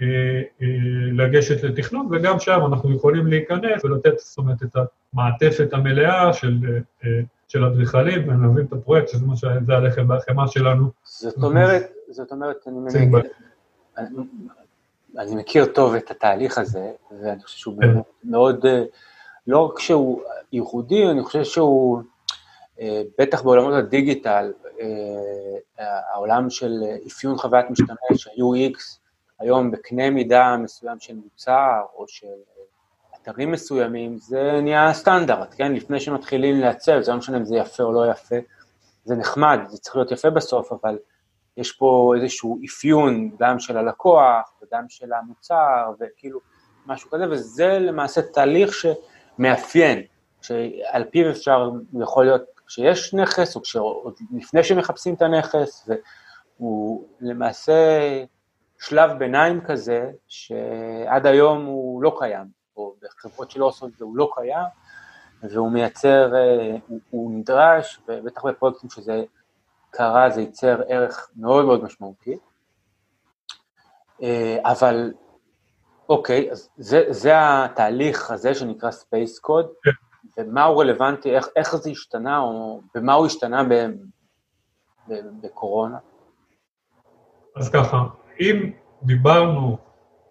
אה, 0.00 0.06
אה, 0.62 0.66
לגשת 1.12 1.62
לתכנון, 1.62 2.08
וגם 2.10 2.40
שם 2.40 2.60
אנחנו 2.66 2.94
יכולים 2.94 3.26
להיכנס 3.26 3.84
ולתת, 3.84 4.18
זאת 4.18 4.38
אומרת, 4.38 4.62
את 4.62 4.76
המעטפת 5.14 5.72
המלאה 5.72 6.32
של, 6.32 6.58
של 7.48 7.64
אדריכלים, 7.64 8.28
ונבין 8.28 8.66
את 8.66 8.72
הפרויקט, 8.72 9.08
שזה 9.08 9.26
מה 9.26 9.36
שזה 9.36 9.72
הלחם 9.76 10.10
והחמאה 10.10 10.48
שלנו. 10.48 10.90
זאת 11.04 11.42
אומרת, 11.42 11.82
זאת 12.10 12.32
אומרת, 12.32 12.56
אני 12.66 13.10
אני, 13.98 14.22
אני 15.18 15.36
מכיר 15.36 15.66
טוב 15.66 15.94
את 15.94 16.10
התהליך 16.10 16.58
הזה, 16.58 16.90
ואני 17.22 17.42
חושב 17.42 17.58
שהוא 17.58 17.80
כן. 17.80 17.98
מאוד, 18.24 18.66
לא 19.46 19.58
רק 19.58 19.78
שהוא 19.78 20.22
ייחודי, 20.52 21.10
אני 21.10 21.22
חושב 21.22 21.44
שהוא... 21.44 22.02
אה, 22.80 23.02
בטח 23.18 23.42
בעולמות 23.42 23.74
הדיגיטל, 23.74 24.52
אה, 24.80 24.86
העולם 26.12 26.50
של 26.50 26.72
אפיון 27.06 27.38
חוויית 27.38 27.70
משתמש, 27.70 28.26
ה-UX, 28.26 28.98
היום 29.40 29.70
בקנה 29.70 30.10
מידה 30.10 30.56
מסוים 30.56 31.00
של 31.00 31.14
מוצר 31.14 31.82
או 31.94 32.04
של 32.08 32.26
אתרים 33.22 33.52
מסוימים, 33.52 34.18
זה 34.18 34.60
נהיה 34.62 34.92
סטנדרט, 34.92 35.54
כן? 35.56 35.72
לפני 35.72 36.00
שמתחילים 36.00 36.60
לעצב, 36.60 37.00
זה 37.00 37.12
לא 37.12 37.18
משנה 37.18 37.36
אם 37.36 37.44
זה 37.44 37.56
יפה 37.56 37.82
או 37.82 37.92
לא 37.92 38.10
יפה, 38.10 38.36
זה 39.04 39.16
נחמד, 39.16 39.58
זה 39.68 39.78
צריך 39.78 39.96
להיות 39.96 40.12
יפה 40.12 40.30
בסוף, 40.30 40.72
אבל 40.72 40.98
יש 41.56 41.72
פה 41.72 42.14
איזשהו 42.16 42.58
אפיון 42.66 43.30
גם 43.40 43.58
של 43.58 43.76
הלקוח 43.76 44.52
וגם 44.62 44.84
של 44.88 45.12
המוצר, 45.12 45.92
וכאילו 46.00 46.40
משהו 46.86 47.10
כזה, 47.10 47.24
וזה 47.30 47.78
למעשה 47.78 48.22
תהליך 48.22 48.70
שמאפיין, 48.74 50.02
שעל 50.42 51.04
פיו 51.10 51.30
אפשר, 51.30 51.70
יכול 52.02 52.24
להיות 52.24 52.42
כשיש 52.66 53.14
נכס, 53.14 53.56
או 53.56 53.62
כשעוד 53.62 54.14
לפני 54.36 54.62
שמחפשים 54.62 55.14
את 55.14 55.22
הנכס, 55.22 55.88
והוא 56.58 57.08
למעשה 57.20 57.74
שלב 58.78 59.18
ביניים 59.18 59.60
כזה, 59.60 60.10
שעד 60.28 61.26
היום 61.26 61.64
הוא 61.64 62.02
לא 62.02 62.16
קיים, 62.18 62.46
או 62.76 62.94
בחברות 63.02 63.50
שלא 63.50 63.64
עושות 63.64 63.92
את 63.92 63.98
זה 63.98 64.04
הוא 64.04 64.16
לא 64.16 64.30
קיים, 64.34 64.66
והוא 65.42 65.72
מייצר, 65.72 66.34
אה, 66.34 66.76
הוא, 66.86 67.00
הוא 67.10 67.38
נדרש, 67.38 68.00
ובטח 68.08 68.44
בפרויקטים 68.44 68.90
שזה 68.90 69.24
קרה, 69.90 70.30
זה 70.30 70.40
ייצר 70.40 70.82
ערך 70.88 71.30
מאוד 71.36 71.64
מאוד 71.64 71.84
משמעותי. 71.84 72.38
אה, 74.22 74.58
אבל 74.64 75.12
אוקיי, 76.08 76.50
אז 76.50 76.68
זה, 76.76 77.04
זה 77.08 77.32
התהליך 77.34 78.30
הזה 78.30 78.54
שנקרא 78.54 78.90
Space 78.90 79.46
Code. 79.46 79.90
ומה 80.38 80.64
הוא 80.64 80.82
רלוונטי, 80.82 81.36
איך, 81.36 81.48
איך 81.56 81.76
זה 81.76 81.90
השתנה, 81.90 82.38
או 82.38 82.80
במה 82.94 83.14
הוא 83.14 83.26
השתנה 83.26 83.64
ב, 83.64 83.72
ב, 85.08 85.14
בקורונה? 85.42 85.98
אז 87.56 87.70
ככה, 87.70 88.04
אם 88.40 88.70
דיברנו 89.02 89.78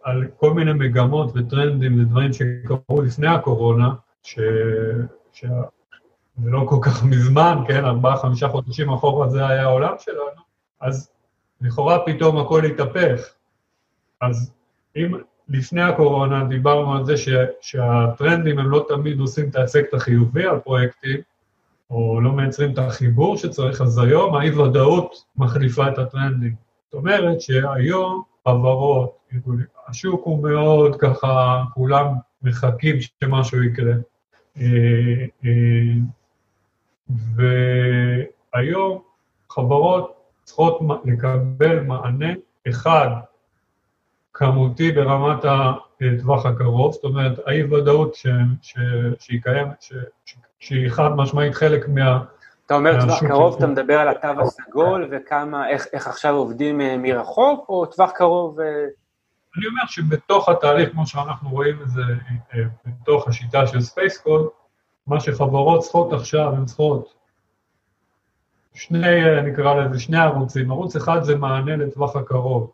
על 0.03 0.27
כל 0.37 0.53
מיני 0.53 0.73
מגמות 0.73 1.31
וטרנדים 1.35 2.01
ודברים 2.01 2.33
שקרו 2.33 3.01
לפני 3.01 3.27
הקורונה, 3.27 3.89
ש... 4.23 4.39
ש... 5.33 5.45
זה 6.43 6.49
לא 6.49 6.65
כל 6.69 6.77
כך 6.81 7.03
מזמן, 7.11 7.57
כן, 7.67 7.85
ארבעה, 7.85 8.17
חמישה 8.17 8.49
חודשים 8.49 8.93
אחורה 8.93 9.29
זה 9.29 9.47
היה 9.47 9.63
העולם 9.63 9.93
שלנו, 9.99 10.41
אז 10.81 11.11
לכאורה 11.61 11.99
פתאום 12.05 12.37
הכל 12.37 12.65
התהפך. 12.65 13.33
אז 14.21 14.53
אם 14.95 15.11
לפני 15.49 15.81
הקורונה 15.81 16.43
דיברנו 16.43 16.93
על 16.93 17.05
זה 17.05 17.17
ש, 17.17 17.29
שהטרנדים 17.61 18.59
הם 18.59 18.69
לא 18.69 18.85
תמיד 18.87 19.19
עושים 19.19 19.49
את 19.49 19.55
האפקט 19.55 19.93
החיובי 19.93 20.45
על 20.45 20.59
פרויקטים, 20.59 21.17
או 21.89 22.21
לא 22.21 22.31
מייצרים 22.31 22.71
את 22.73 22.77
החיבור 22.77 23.37
שצריך, 23.37 23.81
אז 23.81 23.97
היום 23.97 24.35
האי-ודאות 24.35 25.23
מחליפה 25.37 25.87
את 25.87 25.97
הטרנדים. 25.97 26.55
זאת 26.85 26.93
אומרת 26.93 27.41
שהיום 27.41 28.23
חברות, 28.47 29.17
השוק 29.87 30.25
הוא 30.25 30.43
מאוד 30.43 30.95
ככה, 30.95 31.63
כולם 31.73 32.07
מחכים 32.41 32.95
שמשהו 33.01 33.63
יקרה. 33.63 33.93
אה, 34.61 35.25
אה, 35.45 35.93
והיום 38.53 39.01
חברות 39.49 40.15
צריכות 40.43 40.79
לקבל 41.05 41.79
מענה 41.79 42.33
אחד 42.69 43.09
כמותי 44.37 44.91
ברמת 44.91 45.45
הטווח 46.01 46.45
הקרוב, 46.45 46.93
זאת 46.93 47.03
אומרת, 47.03 47.39
האי-ודאות 47.45 48.15
שהיא 49.19 49.41
קיימת, 49.43 49.85
שהיא 50.59 50.89
חד 50.89 51.09
משמעית 51.15 51.55
חלק 51.55 51.87
מה... 51.87 52.23
אתה 52.65 52.75
אומר 52.75 53.01
טווח 53.01 53.23
קרוב, 53.23 53.55
אתה 53.57 53.67
מדבר 53.67 53.99
על 53.99 54.07
התו 54.07 54.41
הסגול 54.41 55.09
וכמה, 55.11 55.69
איך, 55.69 55.85
איך 55.93 56.07
עכשיו 56.07 56.35
עובדים 56.35 56.81
אה, 56.81 56.97
מרחוק, 56.97 57.69
או 57.69 57.85
טווח 57.85 58.11
קרוב... 58.11 58.59
אה? 58.59 58.65
אני 59.57 59.67
אומר 59.67 59.81
שבתוך 59.87 60.49
התהליך, 60.49 60.91
כמו 60.91 61.07
שאנחנו 61.07 61.49
רואים 61.49 61.81
את 61.81 61.89
זה, 61.89 62.01
אה, 62.53 62.59
בתוך 62.85 63.27
השיטה 63.27 63.67
של 63.67 63.81
ספייסקוד, 63.81 64.47
מה 65.07 65.19
שחברות 65.19 65.81
צריכות 65.81 66.13
עכשיו, 66.13 66.53
הן 66.55 66.65
צריכות 66.65 67.13
שני, 68.73 69.41
נקרא 69.41 69.73
לזה, 69.73 69.99
שני 69.99 70.17
ערוצים. 70.17 70.71
ערוץ 70.71 70.95
אחד 70.95 71.23
זה 71.23 71.35
מענה 71.35 71.75
לטווח 71.75 72.15
הקרוב. 72.15 72.71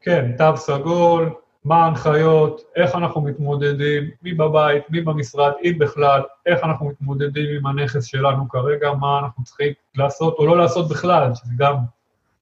כן, 0.00 0.32
תו 0.38 0.56
סגול, 0.56 1.34
מה 1.64 1.84
ההנחיות, 1.84 2.62
איך 2.76 2.94
אנחנו 2.94 3.20
מתמודדים, 3.20 4.10
מי 4.22 4.34
בבית, 4.34 4.90
מי 4.90 5.00
במשרד, 5.00 5.52
אם 5.64 5.78
בכלל, 5.78 6.22
איך 6.46 6.64
אנחנו 6.64 6.86
מתמודדים 6.86 7.56
עם 7.56 7.66
הנכס 7.66 8.04
שלנו 8.04 8.48
כרגע, 8.48 8.92
מה 8.92 9.18
אנחנו 9.18 9.44
צריכים 9.44 9.72
לעשות 9.94 10.34
או 10.38 10.46
לא 10.46 10.58
לעשות 10.58 10.88
בכלל, 10.88 11.34
שזה 11.34 11.52
גם, 11.56 11.74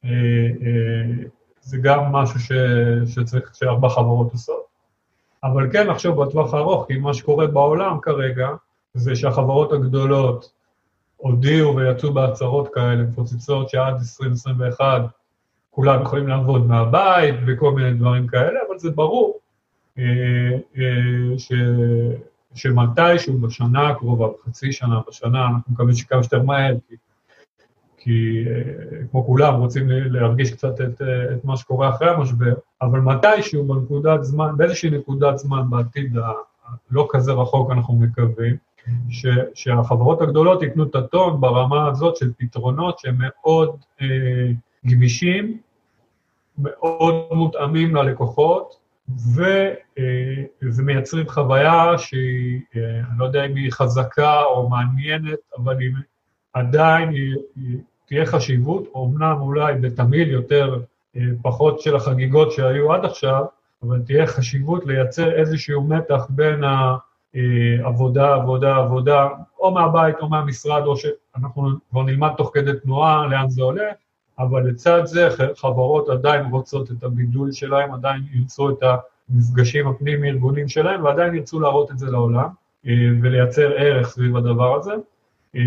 אה, 0.04 0.10
אה, 0.62 1.26
זה 1.60 1.78
גם 1.82 2.12
משהו 2.12 2.40
ש, 2.40 2.52
שצריך, 3.06 3.54
שהרבה 3.54 3.88
חברות 3.88 4.32
עושות. 4.32 4.66
אבל 5.44 5.72
כן 5.72 5.86
לחשוב 5.86 6.24
בטווח 6.24 6.54
הארוך, 6.54 6.86
כי 6.88 6.98
מה 6.98 7.14
שקורה 7.14 7.46
בעולם 7.46 7.98
כרגע, 8.02 8.48
זה 8.94 9.16
שהחברות 9.16 9.72
הגדולות 9.72 10.52
הודיעו 11.16 11.76
ויצאו 11.76 12.14
בהצהרות 12.14 12.74
כאלה, 12.74 13.02
מפוצצות 13.02 13.68
שעד 13.68 13.94
2021 13.94 15.02
כולם 15.76 16.02
יכולים 16.02 16.28
לעבוד 16.28 16.66
מהבית 16.66 17.34
וכל 17.46 17.72
מיני 17.72 17.92
דברים 17.92 18.26
כאלה, 18.26 18.60
אבל 18.68 18.78
זה 18.78 18.90
ברור 18.90 19.38
אה, 19.98 20.04
אה, 20.78 21.38
ש, 21.38 21.52
שמתישהו 22.54 23.38
בשנה 23.38 23.88
הקרובה, 23.88 24.26
בחצי 24.28 24.72
שנה, 24.72 25.00
בשנה, 25.08 25.46
אנחנו 25.46 25.72
מקווים 25.72 25.94
שכמה 25.94 26.22
שיותר 26.22 26.42
מהר, 26.42 26.74
כי, 26.88 26.94
כי 27.96 28.44
אה, 28.46 29.06
כמו 29.10 29.26
כולם 29.26 29.54
רוצים 29.54 29.88
להרגיש 29.88 30.50
קצת 30.50 30.80
את, 30.80 31.02
את 31.32 31.44
מה 31.44 31.56
שקורה 31.56 31.88
אחרי 31.88 32.10
המשבר, 32.10 32.54
אבל 32.82 33.00
מתישהו 33.00 33.64
בנקודת 33.64 34.24
זמן, 34.24 34.52
באיזושהי 34.56 34.90
נקודת 34.90 35.38
זמן 35.38 35.70
בעתיד 35.70 36.16
הלא 36.90 37.08
כזה 37.10 37.32
רחוק 37.32 37.70
אנחנו 37.70 37.94
מקווים, 37.94 38.56
ש, 39.10 39.26
שהחברות 39.54 40.22
הגדולות 40.22 40.62
ייתנו 40.62 40.84
את 40.84 40.94
הטון 40.94 41.40
ברמה 41.40 41.88
הזאת 41.88 42.16
של 42.16 42.32
פתרונות 42.38 42.98
שהם 42.98 43.18
מאוד 43.18 43.76
אה, 44.00 44.06
גמישים, 44.86 45.65
מאוד 46.58 47.14
מותאמים 47.30 47.96
ללקוחות, 47.96 48.86
ו, 49.34 49.44
אה, 49.98 50.44
ומייצרים 50.62 51.28
חוויה 51.28 51.98
שהיא, 51.98 52.60
אה, 52.76 52.80
אני 52.80 53.18
לא 53.18 53.24
יודע 53.24 53.46
אם 53.46 53.56
היא 53.56 53.72
חזקה 53.72 54.42
או 54.42 54.68
מעניינת, 54.68 55.38
אבל 55.58 55.78
היא 55.80 55.90
עדיין 56.52 57.08
היא, 57.08 57.34
היא, 57.56 57.78
תהיה 58.06 58.26
חשיבות, 58.26 58.88
אמנם 58.96 59.36
אולי 59.40 59.74
בתמהיל 59.74 60.30
יותר, 60.30 60.80
אה, 61.16 61.22
פחות 61.42 61.80
של 61.80 61.96
החגיגות 61.96 62.52
שהיו 62.52 62.92
עד 62.92 63.04
עכשיו, 63.04 63.44
אבל 63.82 64.02
תהיה 64.06 64.26
חשיבות 64.26 64.86
לייצר 64.86 65.32
איזשהו 65.32 65.82
מתח 65.82 66.26
בין 66.28 66.64
העבודה, 66.64 68.34
עבודה, 68.34 68.76
עבודה, 68.76 69.28
או 69.58 69.70
מהבית 69.70 70.16
או 70.20 70.28
מהמשרד, 70.28 70.82
או 70.86 70.96
שאנחנו 70.96 71.68
כבר 71.90 72.02
נלמד 72.02 72.30
תוך 72.36 72.50
כדי 72.54 72.70
תנועה 72.82 73.26
לאן 73.26 73.48
זה 73.48 73.62
הולך, 73.62 73.96
אבל 74.38 74.68
לצד 74.68 75.02
זה 75.04 75.28
חברות 75.56 76.08
עדיין 76.08 76.46
רוצות 76.50 76.90
את 76.90 77.02
הבידול 77.02 77.52
שלהם, 77.52 77.92
עדיין 77.92 78.22
ירצו 78.32 78.70
את 78.70 78.82
המפגשים 79.30 79.88
הפנים-ארגונים 79.88 80.68
שלהם, 80.68 81.04
ועדיין 81.04 81.34
ירצו 81.34 81.60
להראות 81.60 81.90
את 81.90 81.98
זה 81.98 82.06
לעולם 82.06 82.48
אה, 82.86 82.92
ולייצר 83.22 83.72
ערך 83.76 84.08
סביב 84.08 84.36
הדבר 84.36 84.76
הזה. 84.76 84.92
אה, 85.56 85.60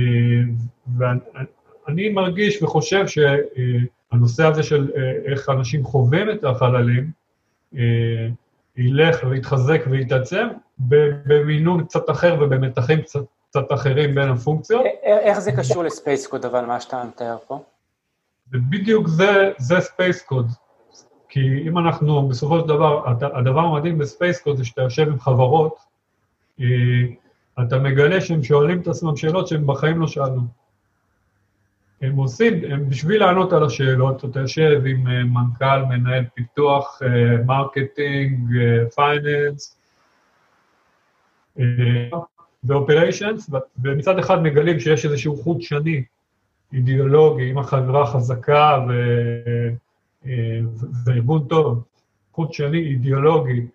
ואני 0.97 2.09
מרגיש 2.09 2.63
וחושב 2.63 3.05
שהנושא 3.07 4.45
הזה 4.45 4.63
של 4.63 4.91
אה, 4.95 5.31
איך 5.31 5.49
אנשים 5.49 5.83
חווים 5.83 6.31
את 6.31 6.43
החללים, 6.43 7.19
ילך 8.77 9.23
ויתחזק 9.29 9.81
ויתעצם 9.89 10.47
במינון 11.25 11.83
קצת 11.83 12.09
אחר 12.09 12.37
ובמתחים 12.41 13.01
קצת, 13.01 13.19
קצת 13.49 13.71
אחרים 13.71 14.15
בין 14.15 14.29
הפונקציות. 14.29 14.85
איך 15.03 15.39
זה 15.39 15.51
קשור 15.51 15.83
ל 15.83 15.90
Space 15.90 16.27
Code 16.27 16.45
אבל, 16.45 16.65
מה 16.65 16.81
שאתה 16.81 17.03
מתאר 17.03 17.37
פה? 17.47 17.63
ובדיוק 18.51 19.07
זה, 19.07 19.51
זה 19.57 19.79
Space 19.79 20.21
Code. 20.21 20.47
כי 21.29 21.39
אם 21.67 21.77
אנחנו, 21.77 22.27
בסופו 22.27 22.59
של 22.59 22.67
דבר, 22.67 23.09
הדבר 23.33 23.59
המדהים 23.59 23.97
ב 23.97 24.04
Space 24.04 24.41
Code 24.41 24.57
זה 24.57 24.65
שאתה 24.65 24.81
יושב 24.81 25.07
עם 25.07 25.19
חברות, 25.19 25.75
אה, 26.59 26.65
אתה 27.61 27.79
מגלה 27.79 28.21
שהם 28.21 28.43
שואלים 28.43 28.81
את 28.81 28.87
עצמם 28.87 29.15
שאלות 29.15 29.47
שהם 29.47 29.67
בחיים 29.67 29.99
לא 29.99 30.07
שאלו. 30.07 30.41
הם 32.01 32.15
עושים, 32.15 32.53
הם 32.71 32.89
בשביל 32.89 33.19
לענות 33.19 33.53
על 33.53 33.63
השאלות, 33.65 34.25
אתה 34.25 34.39
יושב 34.39 34.81
עם 34.85 35.07
אה, 35.07 35.23
מנכ"ל, 35.23 35.83
מנהל 35.89 36.23
פיתוח, 36.33 37.01
אה, 37.03 37.43
marketing, 37.45 38.49
finance, 38.95 39.75
ו 42.63 42.70
operations, 42.70 43.49
ומצד 43.83 44.19
אחד 44.19 44.41
מגלים 44.41 44.79
שיש 44.79 45.05
איזשהו 45.05 45.37
חוט 45.37 45.61
שני 45.61 46.03
אידיאולוגי, 46.73 47.49
אם 47.49 47.57
החברה 47.57 48.05
חזקה 48.05 48.85
ו... 48.89 48.93
אה, 50.25 50.59
וארגון 51.05 51.47
טוב, 51.47 51.83
חוט 52.33 52.53
שני 52.53 52.77
אידיאולוגי 52.77 53.65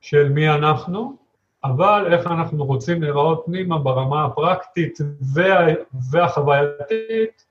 של 0.00 0.28
מי 0.28 0.48
אנחנו, 0.48 1.16
אבל 1.64 2.12
איך 2.12 2.26
אנחנו 2.26 2.64
רוצים 2.64 3.02
להיראות 3.02 3.42
פנימה 3.46 3.78
ברמה 3.78 4.24
הפרקטית 4.24 4.98
וה... 5.34 5.66
והחווייתית, 6.10 7.44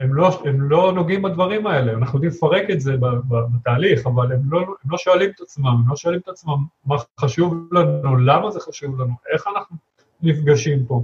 הם 0.00 0.14
לא, 0.14 0.42
הם 0.44 0.70
לא 0.70 0.92
נוגעים 0.92 1.22
בדברים 1.22 1.66
האלה, 1.66 1.92
אנחנו 1.92 2.16
יודעים 2.16 2.32
לפרק 2.32 2.70
את 2.70 2.80
זה 2.80 2.96
בתהליך, 3.28 4.06
אבל 4.06 4.32
הם 4.32 4.40
לא, 4.50 4.60
הם 4.60 4.90
לא 4.90 4.98
שואלים 4.98 5.30
את 5.30 5.40
עצמם, 5.40 5.66
הם 5.66 5.88
לא 5.88 5.96
שואלים 5.96 6.20
את 6.20 6.28
עצמם 6.28 6.56
מה 6.86 6.96
חשוב 7.20 7.68
לנו, 7.72 8.16
למה 8.16 8.50
זה 8.50 8.60
חשוב 8.60 9.00
לנו, 9.00 9.14
איך 9.32 9.46
אנחנו 9.46 9.76
נפגשים 10.22 10.84
פה. 10.86 11.02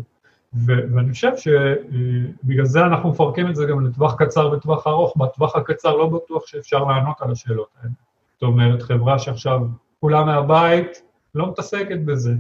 ואני 0.55 1.13
חושב 1.13 1.33
שבגלל 1.37 2.65
זה 2.65 2.85
אנחנו 2.87 3.11
מפרקים 3.11 3.51
את 3.51 3.57
זה 3.57 3.67
גם 3.67 3.87
לטווח 3.87 4.15
קצר 4.15 4.51
וטווח 4.53 4.87
ארוך, 4.87 5.17
בטווח 5.17 5.57
הקצר 5.57 5.97
לא 5.97 6.07
בטוח 6.07 6.47
שאפשר 6.47 6.85
לענות 6.85 7.17
על 7.21 7.31
השאלות 7.31 7.69
האלה. 7.81 7.93
זאת 8.35 8.43
אומרת, 8.43 8.83
חברה 8.83 9.19
שעכשיו 9.19 9.61
כולה 10.01 10.25
מהבית, 10.25 11.03
לא 11.35 11.51
מתעסקת 11.51 11.99
בזה. 12.05 12.35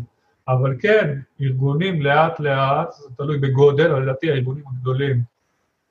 אבל 0.48 0.74
כן, 0.80 1.18
ארגונים 1.40 2.02
לאט 2.02 2.40
לאט, 2.40 2.92
זה 2.92 3.08
תלוי 3.16 3.38
בגודל, 3.38 3.90
אבל 3.90 4.02
לדעתי 4.02 4.30
הארגונים 4.30 4.64
הגדולים, 4.68 5.22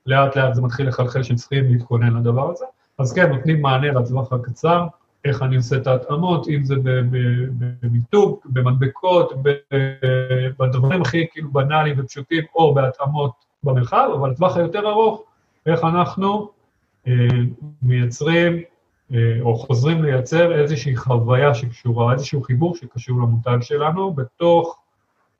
לאט 0.05 0.35
לאט 0.35 0.53
זה 0.53 0.61
מתחיל 0.61 0.87
לחלחל 0.87 1.23
שהם 1.23 1.35
צריכים 1.35 1.65
להתכונן 1.71 2.17
לדבר 2.17 2.51
הזה. 2.51 2.65
אז 2.97 3.13
כן, 3.13 3.31
נותנים 3.31 3.61
מענה 3.61 3.91
לטווח 3.91 4.33
הקצר, 4.33 4.87
איך 5.25 5.41
אני 5.41 5.55
עושה 5.55 5.75
את 5.75 5.87
ההתאמות, 5.87 6.47
אם 6.47 6.63
זה 6.63 6.75
במיתוג, 7.83 8.39
במדבקות, 8.45 9.33
בדברים 10.59 11.01
הכי 11.01 11.25
כאילו 11.31 11.51
בנאליים 11.51 11.95
ופשוטים, 11.99 12.43
או 12.55 12.73
בהתאמות 12.73 13.31
במרחב, 13.63 14.09
אבל 14.19 14.29
לטווח 14.29 14.57
היותר 14.57 14.89
ארוך, 14.89 15.23
איך 15.65 15.83
אנחנו 15.83 16.49
אה, 17.07 17.13
מייצרים 17.81 18.61
אה, 19.13 19.37
או 19.41 19.55
חוזרים 19.55 20.03
לייצר 20.03 20.61
איזושהי 20.61 20.95
חוויה 20.95 21.53
שקשורה, 21.53 22.13
איזשהו 22.13 22.43
חיבור 22.43 22.75
שקשור 22.75 23.17
למותג 23.17 23.57
שלנו, 23.61 24.13
בתוך 24.13 24.77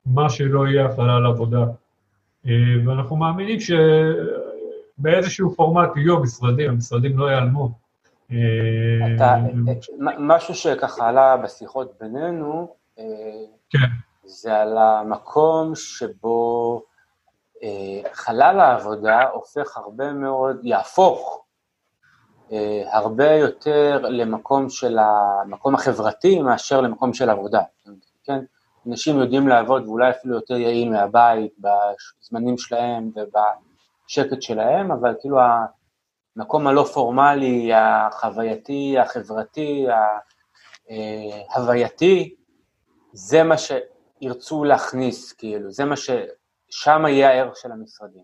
מה 0.06 0.30
שלא 0.30 0.66
יהיה 0.66 0.86
החלל 0.86 1.26
עבודה. 1.26 1.64
אה, 2.46 2.52
ואנחנו 2.86 3.16
מאמינים 3.16 3.58
שבאיזשהו 4.98 5.54
פורמט 5.56 5.96
יהיו 5.96 6.16
המשרדים, 6.16 6.70
המשרדים 6.70 7.18
לא 7.18 7.30
ייעלמו. 7.30 7.85
אתה, 9.16 9.36
משהו 10.18 10.54
שככה 10.54 11.08
עלה 11.08 11.36
בשיחות 11.36 11.92
בינינו, 12.00 12.74
כן. 13.70 13.78
זה 14.24 14.56
על 14.56 14.78
המקום 14.78 15.74
שבו 15.74 16.82
אה, 17.62 18.10
חלל 18.12 18.60
העבודה 18.60 19.22
הופך 19.22 19.76
הרבה 19.76 20.12
מאוד, 20.12 20.56
יהפוך 20.62 21.44
אה, 22.52 22.82
הרבה 22.90 23.30
יותר 23.30 23.98
למקום 24.08 24.70
של 24.70 24.98
המקום 24.98 25.74
החברתי 25.74 26.40
מאשר 26.42 26.80
למקום 26.80 27.14
של 27.14 27.30
עבודה, 27.30 27.62
כן? 28.24 28.44
אנשים 28.88 29.18
יודעים 29.18 29.48
לעבוד 29.48 29.86
ואולי 29.86 30.10
אפילו 30.10 30.34
יותר 30.34 30.54
יעיל 30.54 30.90
מהבית, 30.90 31.52
בזמנים 31.58 32.58
שלהם 32.58 33.10
ובשקט 33.14 34.42
שלהם, 34.42 34.92
אבל 34.92 35.14
כאילו 35.20 35.38
המקום 36.36 36.66
הלא 36.66 36.82
פורמלי, 36.94 37.70
החווייתי, 37.74 38.98
החברתי, 38.98 39.86
ההווייתי, 41.50 42.34
זה 43.12 43.42
מה 43.42 43.54
שירצו 43.58 44.64
להכניס, 44.64 45.32
כאילו, 45.32 45.70
זה 45.70 45.84
מה 45.84 45.96
ש... 45.96 46.10
שם 46.70 47.04
יהיה 47.08 47.28
הערך 47.30 47.56
של 47.56 47.72
המשרדים. 47.72 48.22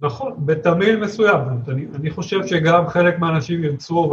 נכון, 0.00 0.32
בתמהיל 0.46 0.96
מסוים. 0.96 1.40
אני, 1.68 1.86
אני 1.94 2.10
חושב 2.10 2.46
שגם 2.46 2.88
חלק 2.88 3.18
מהאנשים 3.18 3.64
ירצו, 3.64 4.12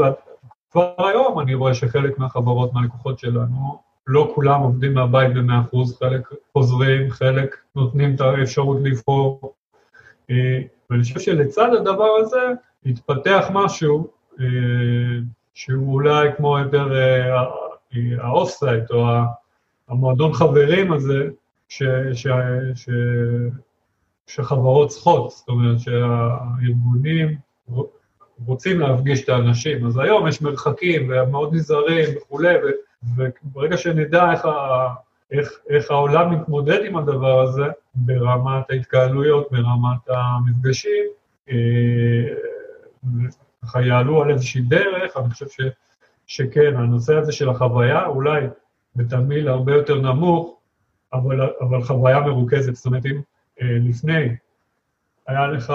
וכבר 0.70 1.08
היום 1.08 1.40
אני 1.40 1.54
רואה 1.54 1.74
שחלק 1.74 2.20
מהחברות, 2.20 2.74
מהלקוחות 2.74 3.20
שלנו, 3.20 3.82
לא 4.08 4.32
כולם 4.36 4.62
עובדים 4.62 4.94
מהבית 4.94 5.34
ב-100%, 5.34 5.98
חלק 6.00 6.30
חוזרים, 6.54 7.12
חלק 7.12 7.56
נותנים 7.76 8.16
את 8.16 8.22
האפשרות 8.22 8.78
לבחור. 8.84 9.54
אה, 10.30 10.36
ואני 10.90 11.04
חושב 11.04 11.20
שלצד 11.20 11.74
הדבר 11.74 12.10
הזה, 12.20 12.38
התפתח 12.86 13.46
משהו 13.54 14.08
אה, 14.40 14.46
שהוא 15.54 15.94
אולי 15.94 16.30
כמו 16.38 16.60
יותר 16.60 16.98
אה, 16.98 17.36
ה 18.20 18.50
off-site 18.50 18.92
או 18.92 19.08
המועדון 19.88 20.34
חברים 20.34 20.94
הזה, 20.94 21.28
ש, 21.70 21.84
ש, 22.14 22.28
ש, 22.76 22.90
שחברות 24.28 24.90
צריכות, 24.90 25.32
זאת 25.32 25.48
אומרת 25.50 25.80
שהארגונים 25.80 27.36
רוצים 28.46 28.80
להפגיש 28.80 29.24
את 29.24 29.30
האנשים. 29.30 29.86
אז 29.86 29.98
היום 29.98 30.28
יש 30.28 30.42
מרחקים 30.42 31.10
והם 31.10 31.32
מאוד 31.32 31.54
נזהרים 31.54 32.18
וכולי, 32.18 32.56
וברגע 33.18 33.78
שנדע 33.78 34.32
איך, 34.32 34.46
ה, 34.46 34.88
איך, 35.32 35.52
איך 35.70 35.92
העולם 35.92 36.32
מתמודד 36.32 36.86
עם 36.86 36.98
הדבר 36.98 37.42
הזה, 37.42 37.66
ברמת 37.96 38.70
ההתקהלויות, 38.70 39.52
ברמת 39.52 40.10
המפגשים, 40.10 41.06
אה, 41.50 41.56
ככה 43.64 43.82
יעלו 43.82 44.24
על 44.24 44.32
איזושהי 44.32 44.62
דרך, 44.62 45.18
אני 45.18 45.30
חושב 45.30 45.48
ש, 45.50 45.62
שכן, 46.28 46.76
הנושא 46.76 47.16
הזה 47.16 47.32
של 47.32 47.50
החוויה, 47.50 48.06
אולי 48.06 48.42
בתמהיל 48.96 49.48
הרבה 49.48 49.76
יותר 49.76 49.96
נמוך, 50.02 50.60
אבל, 51.14 51.50
אבל 51.62 51.84
חוויה 51.84 52.20
מרוכזת. 52.20 52.76
זאת 52.76 52.86
אומרת, 52.86 53.06
אם 53.06 53.22
אה, 53.62 53.78
לפני 53.90 54.36
היה 55.28 55.48
לך 55.48 55.74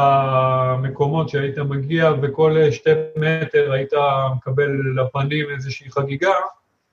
מקומות 0.82 1.28
שהיית 1.28 1.58
מגיע 1.58 2.10
וכל 2.22 2.56
שתי 2.70 2.90
מטר 3.16 3.72
היית 3.72 3.92
מקבל 4.36 4.70
לפנים 4.96 5.46
איזושהי 5.54 5.90
חגיגה, 5.90 6.32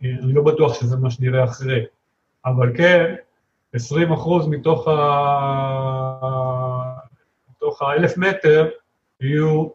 אה, 0.04 0.10
אני 0.24 0.34
לא 0.34 0.44
בטוח 0.44 0.74
שזה 0.74 0.98
מה 0.98 1.12
שנראה 1.12 1.44
אחרי. 1.44 1.86
אבל 2.46 2.78
כן, 2.78 3.16
20 3.74 4.12
אחוז 4.12 4.48
מתוך 4.48 4.88
ה... 4.88 4.94
מתוך 7.50 7.82
האלף 7.82 8.18
מטר 8.18 8.70
יהיו 9.22 9.68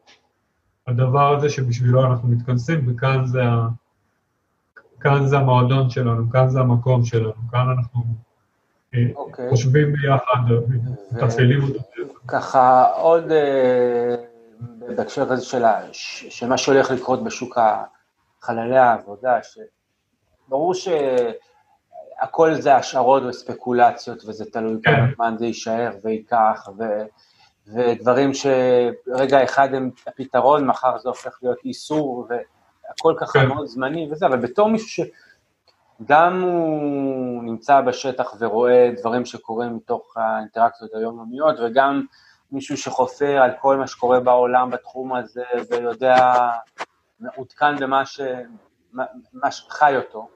הדבר 0.86 1.36
הזה 1.36 1.50
שבשבילו 1.50 2.04
אנחנו 2.04 2.28
מתכנסים, 2.28 2.84
וכאן 2.88 3.26
זה, 3.26 3.42
ה... 3.42 3.68
כאן 5.00 5.26
זה 5.26 5.36
המועדון 5.36 5.90
שלנו, 5.90 6.30
כאן 6.30 6.48
זה 6.48 6.60
המקום 6.60 7.04
שלנו, 7.04 7.32
כאן 7.50 7.66
אנחנו 7.78 8.00
okay. 8.00 8.96
אה, 8.96 9.00
אוקיי. 9.16 9.50
חושבים 9.50 9.92
ביחד, 9.92 10.36
מתפעלים 11.12 11.62
אותו. 11.62 11.80
ככה 12.28 12.84
עוד 12.96 13.30
אה, 13.30 14.14
בהקשר 14.96 15.32
הזה 15.32 15.44
של, 15.44 15.62
של 15.92 16.48
מה 16.48 16.58
שהולך 16.58 16.90
לקרות 16.90 17.24
בשוק 17.24 17.58
חללי 18.40 18.78
העבודה, 18.78 19.38
שברור 20.46 20.74
שהכל 20.74 22.54
זה 22.54 22.76
השערות 22.76 23.22
וספקולציות, 23.22 24.24
וזה 24.24 24.44
תלוי 24.44 24.76
כן. 24.82 24.96
כמה 24.96 25.06
זמן 25.14 25.34
זה 25.38 25.46
יישאר 25.46 25.90
וייקח, 26.04 26.68
ו... 26.78 26.82
ודברים 27.66 28.30
שרגע 28.34 29.44
אחד 29.44 29.74
הם 29.74 29.90
הפתרון, 30.06 30.66
מחר 30.66 30.98
זה 30.98 31.08
הופך 31.08 31.38
להיות 31.42 31.58
איסור, 31.64 32.28
והכל 32.28 33.14
ככה 33.18 33.40
כן. 33.40 33.48
מאוד 33.48 33.66
זמני 33.66 34.08
וזה, 34.12 34.26
אבל 34.26 34.38
בתור 34.38 34.68
מישהו 34.68 35.04
שגם 36.00 36.42
הוא 36.42 37.44
נמצא 37.44 37.80
בשטח 37.80 38.34
ורואה 38.38 38.90
דברים 39.00 39.24
שקורים 39.24 39.76
מתוך 39.76 40.16
האינטראקציות 40.16 40.94
היומיומיות, 40.94 41.56
וגם 41.60 42.02
מישהו 42.52 42.76
שחופר 42.76 43.42
על 43.42 43.50
כל 43.60 43.76
מה 43.76 43.86
שקורה 43.86 44.20
בעולם 44.20 44.70
בתחום 44.70 45.14
הזה, 45.14 45.44
ויודע, 45.70 46.50
מעודכן 47.20 47.76
במה 47.76 48.06
ש... 48.06 48.20
מה 49.32 49.50
שחי 49.50 49.96
אותו, 49.96 50.28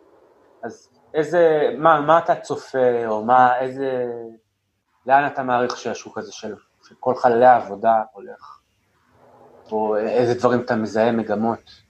אז 0.62 0.90
איזה, 1.14 1.70
מה, 1.78 2.00
מה 2.00 2.18
אתה 2.18 2.34
צופה, 2.34 3.06
או 3.06 3.24
מה, 3.24 3.58
איזה, 3.58 4.04
לאן 5.06 5.26
אתה 5.26 5.42
מעריך 5.42 5.76
שהשוק 5.76 6.18
הזה 6.18 6.32
של 6.32 6.54
שכל 6.88 7.14
חללי 7.14 7.46
העבודה 7.46 8.03
הולך, 8.12 8.59
או 9.72 9.96
איזה 9.96 10.35
דברים 10.35 10.61
אתה 10.61 10.77
מזהה, 10.77 11.12
מגמות? 11.12 11.83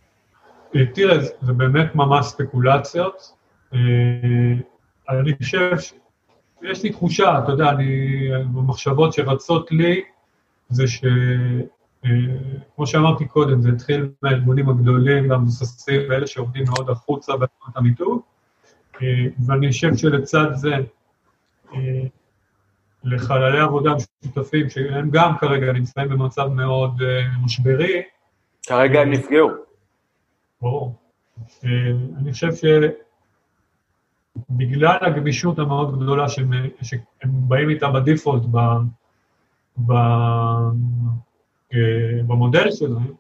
אה, 0.77 0.87
תראה, 0.95 1.25
זה 1.41 1.53
באמת 1.53 1.95
ממש 1.95 2.27
ספקולציות. 2.27 3.33
אה, 3.75 3.79
אני 5.09 5.37
חושב, 5.37 5.77
יש 6.63 6.83
לי 6.83 6.91
תחושה, 6.91 7.39
אתה 7.45 7.53
יודע, 7.53 7.71
אני, 7.71 8.19
במחשבות 8.55 9.13
שרצות 9.13 9.73
לי, 9.73 10.03
זה 10.69 10.89
ש... 10.89 11.05
אה, 12.05 12.11
כמו 12.77 12.87
שאמרתי 12.87 13.25
קודם, 13.25 13.63
זה 13.63 13.69
התחיל 13.69 14.11
מהארגונים 14.23 14.69
הגדולים 14.69 15.31
והמבוססים, 15.31 16.01
ואלה 16.11 16.27
שעובדים 16.27 16.65
מאוד 16.69 16.91
החוצה 16.91 17.37
בתחום 17.37 17.73
המיתוג, 17.77 18.21
ואני 19.47 19.69
חושב 19.73 19.97
שלצד 19.97 20.47
זה, 20.55 20.75
לחללי 23.05 23.61
עבודה 23.61 23.91
משותפים, 24.25 24.71
שהם 24.71 25.11
גם 25.11 25.39
כרגע 25.39 25.73
נמצאים 25.73 26.09
במצב 26.09 26.47
מאוד 26.47 27.01
uh, 27.01 27.05
משברי. 27.45 28.03
כרגע 28.67 29.01
הם 29.01 29.11
נפגעו. 29.11 29.51
ברור. 30.63 30.95
Uh, 31.47 31.67
אני 32.19 32.33
חושב 32.33 32.49
שבגלל 34.51 34.99
הגמישות 35.01 35.59
המאוד 35.59 36.03
גדולה 36.03 36.29
שהם, 36.29 36.53
שהם 36.83 37.01
באים 37.23 37.71
איתה 37.71 37.91
בדיפולט 37.91 38.43
ב, 38.51 38.59
ב, 39.79 39.93
uh, 41.73 41.77
במודל 42.27 42.71
שלהם, 42.71 43.13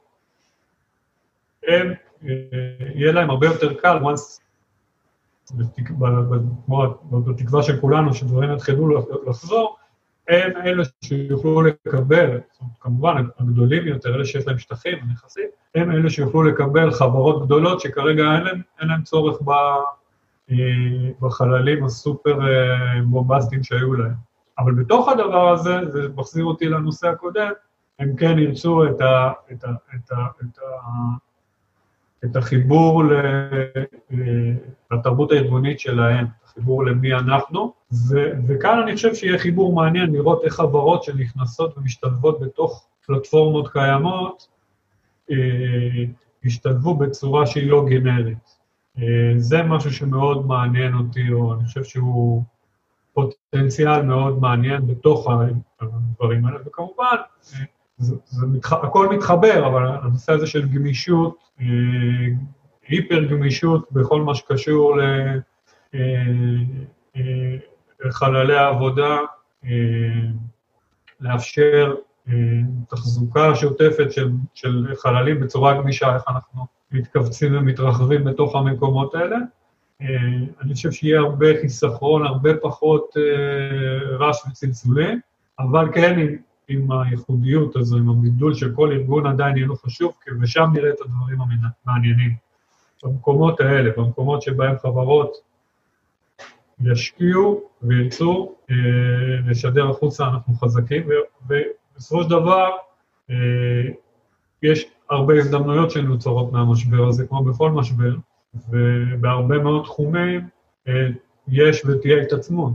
הם, 1.68 1.92
יהיה 2.94 3.12
להם 3.12 3.30
הרבה 3.30 3.46
יותר 3.46 3.74
קל, 3.74 3.98
once 4.02 4.40
בתקווה 7.10 7.62
של 7.62 7.80
כולנו, 7.80 8.14
שדברים 8.14 8.52
יתחילו 8.52 9.04
לחזור, 9.26 9.76
הם 10.28 10.50
אלה 10.64 10.82
שיוכלו 11.04 11.62
לקבל, 11.62 12.40
כמובן 12.80 13.26
הגדולים 13.38 13.86
יותר, 13.86 14.14
אלה 14.14 14.24
שיש 14.24 14.46
להם 14.46 14.58
שטחים 14.58 14.98
ונכסים, 15.02 15.48
הם 15.74 15.90
אלה 15.90 16.10
שיוכלו 16.10 16.42
לקבל 16.42 16.90
חברות 16.90 17.44
גדולות 17.44 17.80
שכרגע 17.80 18.22
אין 18.22 18.42
להם, 18.42 18.62
אין 18.80 18.88
להם 18.88 19.02
צורך 19.02 19.42
ב, 19.44 19.50
אה, 20.50 20.56
בחללים 21.20 21.84
הסופר 21.84 22.48
אה, 22.48 23.02
בומבסטיים 23.04 23.62
שהיו 23.62 23.94
להם. 23.94 24.14
אבל 24.58 24.74
בתוך 24.74 25.08
הדבר 25.08 25.48
הזה, 25.48 25.90
זה 25.90 26.08
מחזיר 26.16 26.44
אותי 26.44 26.68
לנושא 26.68 27.08
הקודם, 27.08 27.50
הם 27.98 28.16
כן 28.16 28.38
ירצו 28.38 28.84
את, 28.84 29.00
ה, 29.00 29.32
את, 29.52 29.64
ה, 29.64 29.70
את, 29.94 30.12
ה, 30.12 30.26
את, 30.42 30.58
ה, 30.58 30.62
את 32.24 32.36
החיבור 32.36 33.02
לתרבות 34.90 35.32
הארגונית 35.32 35.80
שלהם, 35.80 36.26
חיבור 36.54 36.84
למי 36.84 37.14
אנחנו, 37.14 37.72
ו- 37.92 38.32
וכאן 38.46 38.78
אני 38.82 38.94
חושב 38.94 39.14
שיהיה 39.14 39.38
חיבור 39.38 39.74
מעניין 39.74 40.12
לראות 40.12 40.44
איך 40.44 40.54
חברות 40.54 41.02
שנכנסות 41.02 41.78
ומשתלבות 41.78 42.40
בתוך 42.40 42.86
פלטפורמות 43.06 43.68
קיימות, 43.68 44.48
אה, 45.30 45.36
ישתלבו 46.44 46.94
בצורה 46.94 47.46
שהיא 47.46 47.70
לא 47.70 47.84
גנרית. 47.88 48.58
אה, 48.98 49.32
זה 49.36 49.62
משהו 49.62 49.92
שמאוד 49.92 50.46
מעניין 50.46 50.94
אותי, 50.94 51.32
או 51.32 51.54
אני 51.54 51.64
חושב 51.64 51.84
שהוא 51.84 52.42
פוטנציאל 53.12 54.02
מאוד 54.02 54.40
מעניין 54.40 54.86
בתוך 54.86 55.28
הדברים 55.80 56.46
האלה, 56.46 56.58
וכמובן, 56.66 57.16
אה, 57.54 57.64
זה, 57.98 58.16
זה 58.26 58.46
מתח... 58.46 58.72
הכל 58.72 59.08
מתחבר, 59.08 59.66
אבל 59.66 59.86
הנושא 59.86 60.32
הזה 60.32 60.46
של 60.46 60.68
גמישות, 60.68 61.36
אה, 61.60 61.66
היפר 62.88 63.24
גמישות 63.24 63.92
בכל 63.92 64.22
מה 64.22 64.34
שקשור 64.34 64.96
לחללי 68.04 68.52
אה, 68.52 68.58
אה, 68.58 68.66
העבודה, 68.66 69.18
לאפשר 71.20 71.94
תחזוקה 72.88 73.54
שוטפת 73.54 74.12
של, 74.12 74.30
של 74.54 74.86
חללים 74.96 75.40
בצורה 75.40 75.74
גמישה, 75.74 76.14
איך 76.14 76.22
אנחנו 76.28 76.66
מתכווצים 76.92 77.56
ומתרחבים 77.56 78.24
בתוך 78.24 78.56
המקומות 78.56 79.14
האלה. 79.14 79.36
אני 80.60 80.74
חושב 80.74 80.92
שיהיה 80.92 81.20
הרבה 81.20 81.46
חיסכון, 81.60 82.26
הרבה 82.26 82.50
פחות 82.62 83.16
רעש 84.18 84.36
וצלצולים, 84.50 85.20
אבל 85.58 85.88
כן, 85.94 86.34
הייחודיות 86.68 87.76
הזו, 87.76 87.96
עם 87.96 88.10
הגידול 88.10 88.54
של 88.54 88.74
כל 88.74 88.92
ארגון 88.92 89.26
עדיין 89.26 89.56
יהיה 89.56 89.66
לו 89.66 89.76
חשוב, 89.76 90.12
ושם 90.40 90.70
נראה 90.72 90.90
את 90.90 91.00
הדברים 91.00 91.38
המעניינים. 91.40 92.34
במקומות 93.04 93.60
האלה, 93.60 93.90
במקומות 93.96 94.42
שבהם 94.42 94.78
חברות 94.78 95.36
ישקיעו 96.80 97.62
וירצו 97.82 98.54
אה, 98.70 98.76
לשדר 99.46 99.90
החוצה, 99.90 100.24
אנחנו 100.24 100.54
חזקים, 100.54 101.08
ובסופו 101.46 102.22
של 102.22 102.28
דבר 102.30 102.70
אה, 103.30 103.36
יש 104.62 104.86
הרבה 105.10 105.34
הזדמנויות 105.34 105.90
שנוצרות 105.90 106.52
מהמשבר 106.52 107.08
הזה, 107.08 107.26
כמו 107.26 107.44
בכל 107.44 107.70
משבר, 107.70 108.14
ובהרבה 108.68 109.58
מאוד 109.58 109.84
תחומים 109.84 110.40
אה, 110.88 111.08
יש 111.48 111.84
ותהיה 111.84 112.22
התעצמות, 112.22 112.72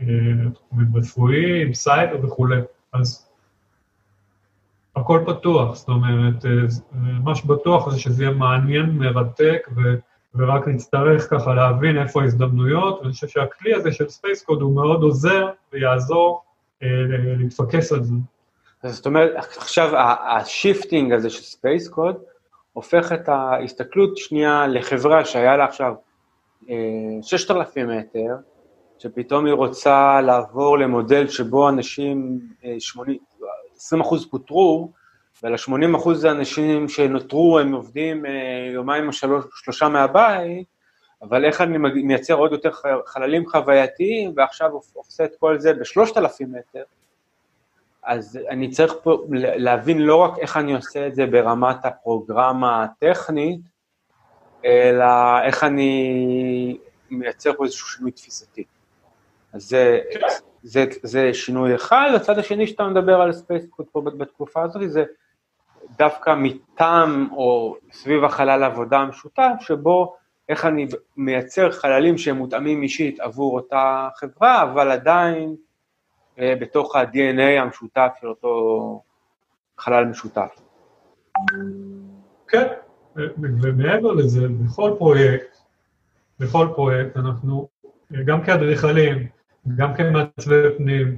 אה, 0.00 0.06
תחומים 0.54 0.96
רפואיים, 0.96 1.74
סייבר 1.74 2.26
וכולי. 2.26 2.60
אז 2.92 3.31
הכל 4.96 5.20
פתוח, 5.26 5.76
זאת 5.76 5.88
אומרת, 5.88 6.44
אה, 6.44 6.50
מה 7.24 7.34
שבטוח 7.34 7.90
זה 7.90 7.98
שזה 7.98 8.24
יהיה 8.24 8.34
מעניין, 8.34 8.90
מרתק, 8.90 9.68
ו, 9.76 9.80
ורק 10.34 10.68
נצטרך 10.68 11.30
ככה 11.30 11.54
להבין 11.54 11.98
איפה 12.02 12.22
ההזדמנויות, 12.22 13.00
ואני 13.00 13.12
חושב 13.12 13.28
שהכלי 13.28 13.74
הזה 13.74 13.92
של 13.92 14.08
Space 14.08 14.42
Code 14.42 14.62
הוא 14.62 14.74
מאוד 14.74 15.02
עוזר 15.02 15.48
ויעזור 15.72 16.42
אה, 16.82 16.88
להתפקס 17.38 17.92
על 17.92 18.04
זה. 18.04 18.14
זאת 18.84 19.06
אומרת, 19.06 19.32
עכשיו 19.36 19.90
ה 20.36 20.44
shifting 20.44 21.12
הזה 21.12 21.30
של 21.30 21.42
Space 21.42 21.88
Code 21.88 22.16
הופך 22.72 23.12
את 23.12 23.28
ההסתכלות 23.28 24.16
שנייה 24.16 24.66
לחברה 24.66 25.24
שהיה 25.24 25.56
לה 25.56 25.64
עכשיו 25.64 25.94
6,000 27.22 27.90
אה, 27.90 27.98
מטר, 27.98 28.34
שפתאום 28.98 29.46
היא 29.46 29.54
רוצה 29.54 30.20
לעבור 30.20 30.78
למודל 30.78 31.28
שבו 31.28 31.68
אנשים, 31.68 32.40
80, 32.78 33.18
20 33.82 34.00
אחוז 34.00 34.26
פוטרו, 34.30 34.92
ול-80 35.42 35.96
אחוז 35.96 36.24
האנשים 36.24 36.88
שנותרו 36.88 37.58
הם 37.58 37.72
עובדים 37.72 38.26
אה, 38.26 38.70
יומיים 38.72 39.06
או 39.06 39.12
שלוש, 39.12 39.44
שלושה 39.54 39.88
מהבית, 39.88 40.66
אבל 41.22 41.44
איך 41.44 41.60
אני 41.60 41.78
מייצר 41.78 42.34
עוד 42.34 42.52
יותר 42.52 42.70
חללים 43.06 43.48
חווייתיים, 43.48 44.32
ועכשיו 44.36 44.70
עושה 44.92 45.24
את 45.24 45.30
כל 45.38 45.60
זה 45.60 45.74
בשלושת 45.74 46.16
אלפים 46.16 46.52
מטר, 46.52 46.82
אז 48.02 48.38
אני 48.48 48.70
צריך 48.70 48.94
פה 49.02 49.24
להבין 49.32 49.98
לא 49.98 50.16
רק 50.16 50.38
איך 50.38 50.56
אני 50.56 50.74
עושה 50.74 51.06
את 51.06 51.14
זה 51.14 51.26
ברמת 51.26 51.84
הפרוגרמה 51.84 52.84
הטכנית, 52.84 53.60
אלא 54.64 55.04
איך 55.44 55.64
אני 55.64 56.78
מייצר 57.10 57.52
פה 57.52 57.64
איזשהו 57.64 57.88
שינוי 57.88 58.10
תפיסתי. 58.10 58.64
אז 59.52 59.62
זה, 59.62 60.00
זה, 60.62 60.84
זה 61.02 61.34
שינוי 61.34 61.74
אחד, 61.74 62.10
הצד 62.16 62.38
השני 62.38 62.66
שאתה 62.66 62.88
מדבר 62.88 63.20
על 63.20 63.32
Space 63.32 63.66
Code 63.70 63.86
פה 63.92 64.00
בתקופה 64.00 64.62
הזאת, 64.62 64.90
זה 64.90 65.04
דווקא 65.98 66.34
מטעם 66.38 67.28
או 67.32 67.76
סביב 67.92 68.24
החלל 68.24 68.64
עבודה 68.64 68.98
המשותף, 68.98 69.52
שבו 69.60 70.16
איך 70.48 70.64
אני 70.64 70.86
מייצר 71.16 71.70
חללים 71.70 72.18
שהם 72.18 72.36
מותאמים 72.36 72.82
אישית 72.82 73.20
עבור 73.20 73.54
אותה 73.54 74.08
חברה, 74.16 74.62
אבל 74.62 74.90
עדיין 74.90 75.56
אה, 76.38 76.54
בתוך 76.60 76.96
ה-DNA 76.96 77.60
המשותף 77.60 78.08
של 78.20 78.26
אותו 78.26 79.02
חלל 79.78 80.04
משותף. 80.04 80.60
כן, 82.48 82.66
ומעבר 83.16 84.12
לזה, 84.12 84.48
בכל 84.48 84.94
פרויקט, 84.98 85.56
בכל 86.38 86.68
פרויקט 86.74 87.16
אנחנו, 87.16 87.68
גם 88.24 88.44
כאדריכלים, 88.44 89.28
גם 89.76 89.94
כמעצבי 89.94 90.54
פנים, 90.76 91.16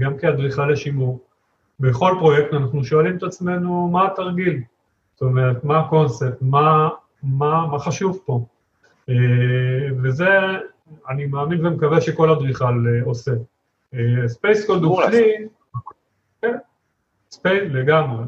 גם 0.00 0.18
כאדריכלי 0.18 0.76
שימור, 0.76 1.20
בכל 1.80 2.14
פרויקט 2.18 2.54
אנחנו 2.54 2.84
שואלים 2.84 3.16
את 3.16 3.22
עצמנו 3.22 3.88
מה 3.88 4.06
התרגיל, 4.06 4.62
זאת 5.12 5.22
אומרת, 5.22 5.64
מה 5.64 5.80
הקונספט, 5.80 6.36
מה, 6.40 6.88
מה, 7.22 7.66
מה 7.66 7.78
חשוב 7.78 8.22
פה. 8.24 8.44
וזה, 10.02 10.28
אני 11.08 11.26
מאמין 11.26 11.66
ומקווה 11.66 12.00
שכל 12.00 12.30
אדריכל 12.30 12.84
עושה. 13.04 13.32
Space 14.26 14.66
Code 14.66 14.82
הוא 14.82 15.02
כלי, 15.02 15.32
space 17.30 17.62
לגמרי. 17.72 18.24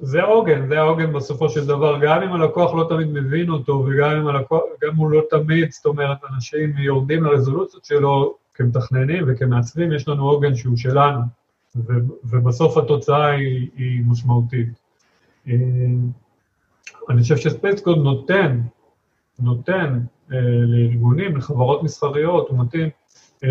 זה 0.00 0.22
העוגן, 0.22 0.68
זה 0.68 0.80
העוגן 0.80 1.12
בסופו 1.12 1.48
של 1.48 1.66
דבר, 1.66 1.98
גם 2.02 2.22
אם 2.22 2.32
הלקוח 2.32 2.74
לא 2.74 2.86
תמיד 2.88 3.08
מבין 3.08 3.50
אותו, 3.50 3.72
וגם 3.86 4.10
אם 4.10 4.26
הלקוח, 4.26 4.62
גם 4.82 4.96
הוא 4.96 5.10
לא 5.10 5.22
תמיד, 5.30 5.72
זאת 5.72 5.86
אומרת, 5.86 6.18
אנשים 6.34 6.78
יורדים 6.78 7.24
לרזולוציות 7.24 7.84
שלו 7.84 8.36
כמתכננים 8.54 9.24
וכמעצבים, 9.26 9.92
יש 9.92 10.08
לנו 10.08 10.30
עוגן 10.30 10.54
שהוא 10.54 10.76
שלנו, 10.76 11.20
ובסוף 12.24 12.76
התוצאה 12.76 13.26
היא, 13.26 13.68
היא 13.76 14.02
משמעותית. 14.06 14.68
אה, 15.48 15.54
אני 17.08 17.22
חושב 17.22 17.36
שספייסקוד 17.36 17.98
נותן, 17.98 18.60
נותן 19.38 20.00
אה, 20.32 20.38
לארגונים, 20.66 21.36
לחברות 21.36 21.82
מסחריות, 21.82 22.48
הוא 22.48 22.58
מתאים 22.58 22.88
אה, 23.44 23.48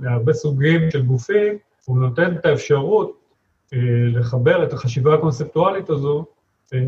להרבה 0.00 0.32
סוגים 0.32 0.90
של 0.90 1.02
גופים, 1.02 1.54
הוא 1.84 1.98
נותן 1.98 2.36
את 2.36 2.46
האפשרות 2.46 3.10
אה, 3.10 3.19
לחבר 4.12 4.64
את 4.64 4.72
החשיבה 4.72 5.14
הקונספטואלית 5.14 5.90
הזו 5.90 6.24
אה, 6.74 6.78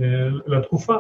לתקופה. 0.46 0.96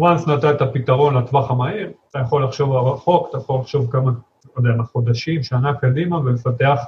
once 0.00 0.30
נתת 0.30 0.62
פתרון 0.72 1.16
לטווח 1.16 1.50
המהיר, 1.50 1.92
אתה 2.10 2.18
יכול 2.18 2.44
לחשוב 2.44 2.72
רחוק, 2.72 3.26
אתה 3.30 3.38
יכול 3.38 3.60
לחשוב 3.60 3.92
כמה, 3.92 4.10
לא 4.56 4.68
יודע, 4.68 4.82
חודשים, 4.82 5.42
שנה 5.42 5.74
קדימה, 5.74 6.18
ולפתח 6.18 6.80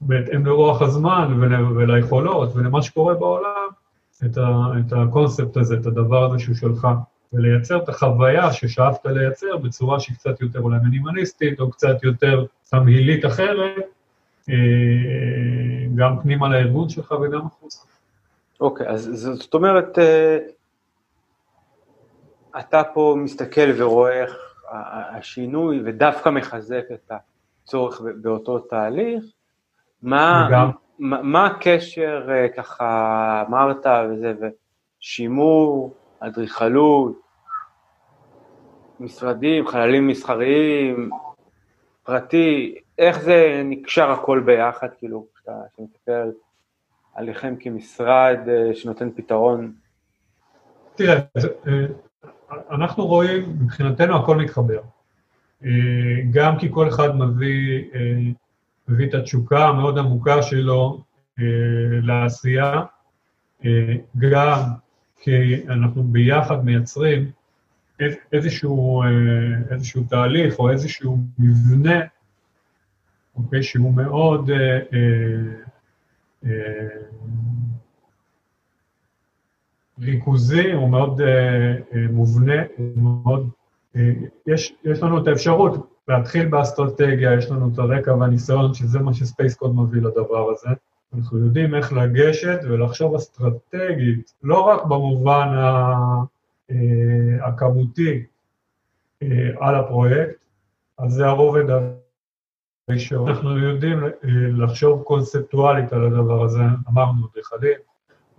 בהתאם 0.00 0.46
לרוח 0.46 0.82
הזמן 0.82 1.42
וליכולות 1.76 2.56
ולמה 2.56 2.82
שקורה 2.82 3.14
בעולם, 3.14 3.68
את, 4.24 4.38
ה, 4.38 4.66
את 4.80 4.92
הקונספט 4.92 5.56
הזה, 5.56 5.74
את 5.74 5.86
הדבר 5.86 6.24
הזה 6.24 6.38
שהוא 6.38 6.54
שלך, 6.54 6.88
ולייצר 7.32 7.76
את 7.76 7.88
החוויה 7.88 8.52
ששאפת 8.52 9.06
לייצר 9.06 9.56
בצורה 9.56 10.00
שהיא 10.00 10.16
קצת 10.16 10.40
יותר 10.40 10.60
אולי 10.60 10.78
מינימליסטית, 10.82 11.60
או 11.60 11.70
קצת 11.70 12.02
יותר 12.02 12.44
תמהילית 12.70 13.24
אחרת, 13.24 13.78
אה, 13.78 13.82
גם 15.94 16.20
פנימה 16.22 16.48
לארגון 16.48 16.88
שלך 16.88 17.14
וגם 17.22 17.46
החוצה. 17.46 17.80
אוקיי, 18.60 18.88
אז 18.88 19.28
זאת 19.34 19.54
אומרת, 19.54 19.98
אה, 19.98 20.38
אתה 22.58 22.82
פה 22.94 23.14
מסתכל 23.18 23.82
ורואה 23.82 24.22
איך 24.22 24.36
השינוי 25.16 25.80
ודווקא 25.84 26.28
מחזק 26.28 26.84
את 26.94 27.12
הצורך 27.64 28.00
באותו 28.22 28.58
תהליך, 28.58 29.24
מה, 30.02 30.48
מה, 30.98 31.22
מה 31.22 31.46
הקשר, 31.46 32.26
אה, 32.30 32.48
ככה 32.48 33.44
אמרת 33.48 33.86
וזה, 34.10 34.32
ושימור, 35.00 35.94
אדריכלות, 36.20 37.20
משרדים, 39.00 39.66
חללים 39.66 40.06
מסחריים, 40.06 41.10
פרטי, 42.02 42.74
איך 42.98 43.20
זה 43.20 43.62
נקשר 43.64 44.10
הכל 44.10 44.42
ביחד, 44.46 44.88
כאילו, 44.98 45.26
כשאתה 45.34 45.52
מסתכל 45.78 46.30
עליכם 47.14 47.54
כמשרד 47.60 48.38
אה, 48.48 48.74
שנותן 48.74 49.10
פתרון? 49.16 49.72
תראה, 50.94 51.20
אה, 51.66 51.86
אנחנו 52.70 53.06
רואים, 53.06 53.56
מבחינתנו 53.60 54.16
הכל 54.16 54.36
מתחבר. 54.36 54.80
אה, 55.64 55.70
גם 56.30 56.58
כי 56.58 56.68
כל 56.70 56.88
אחד 56.88 57.16
מביא, 57.16 57.84
מביא 58.88 59.08
את 59.08 59.14
התשוקה 59.14 59.68
המאוד 59.68 59.98
עמוקה 59.98 60.42
שלו 60.42 61.00
לעשייה, 62.02 62.82
גם 64.18 64.60
כי 65.20 65.66
אנחנו 65.68 66.02
ביחד 66.02 66.64
מייצרים 66.64 67.30
איזשהו, 68.32 69.02
איזשהו 69.70 70.02
תהליך 70.08 70.58
או 70.58 70.70
איזשהו 70.70 71.18
מבנה 71.38 72.00
אוקיי, 73.36 73.62
שהוא 73.62 73.94
מאוד 73.94 74.50
אה, 74.50 74.78
אה, 74.92 75.54
אה, 76.44 76.88
ריכוזי, 80.00 80.72
הוא 80.72 80.88
מאוד 80.88 81.20
אה, 81.20 81.72
אה, 81.94 82.06
מובנה, 82.10 82.62
הוא 82.76 82.92
מאוד... 82.96 83.48
אה, 83.96 84.12
יש, 84.46 84.74
יש 84.84 85.02
לנו 85.02 85.22
את 85.22 85.26
האפשרות 85.26 85.90
להתחיל 86.08 86.48
באסטרטגיה, 86.48 87.34
יש 87.34 87.50
לנו 87.50 87.70
את 87.72 87.78
הרקע 87.78 88.14
והניסיון, 88.14 88.74
שזה 88.74 88.98
מה 88.98 89.14
שספייס 89.14 89.54
קוד 89.54 89.76
מביא 89.76 90.02
לדבר 90.02 90.50
הזה. 90.50 90.68
אנחנו 91.14 91.38
יודעים 91.38 91.74
איך 91.74 91.92
לגשת 91.92 92.58
ולחשוב 92.64 93.14
אסטרטגית, 93.14 94.32
לא 94.42 94.60
רק 94.60 94.84
במובן 94.84 95.48
אה, 96.70 97.46
הכמותי 97.46 98.22
אה, 99.22 99.28
על 99.60 99.74
הפרויקט, 99.74 100.34
אז 100.98 101.12
זה 101.12 101.26
הרובד 101.26 101.64
ראשון. 102.90 103.28
אנחנו 103.28 103.58
יודעים 103.58 104.04
אה, 104.04 104.10
לחשוב 104.52 105.02
קונספטואלית 105.02 105.92
על 105.92 106.04
הדבר 106.04 106.44
הזה, 106.44 106.62
אמרנו 106.88 107.26
אדריכלים, 107.26 107.78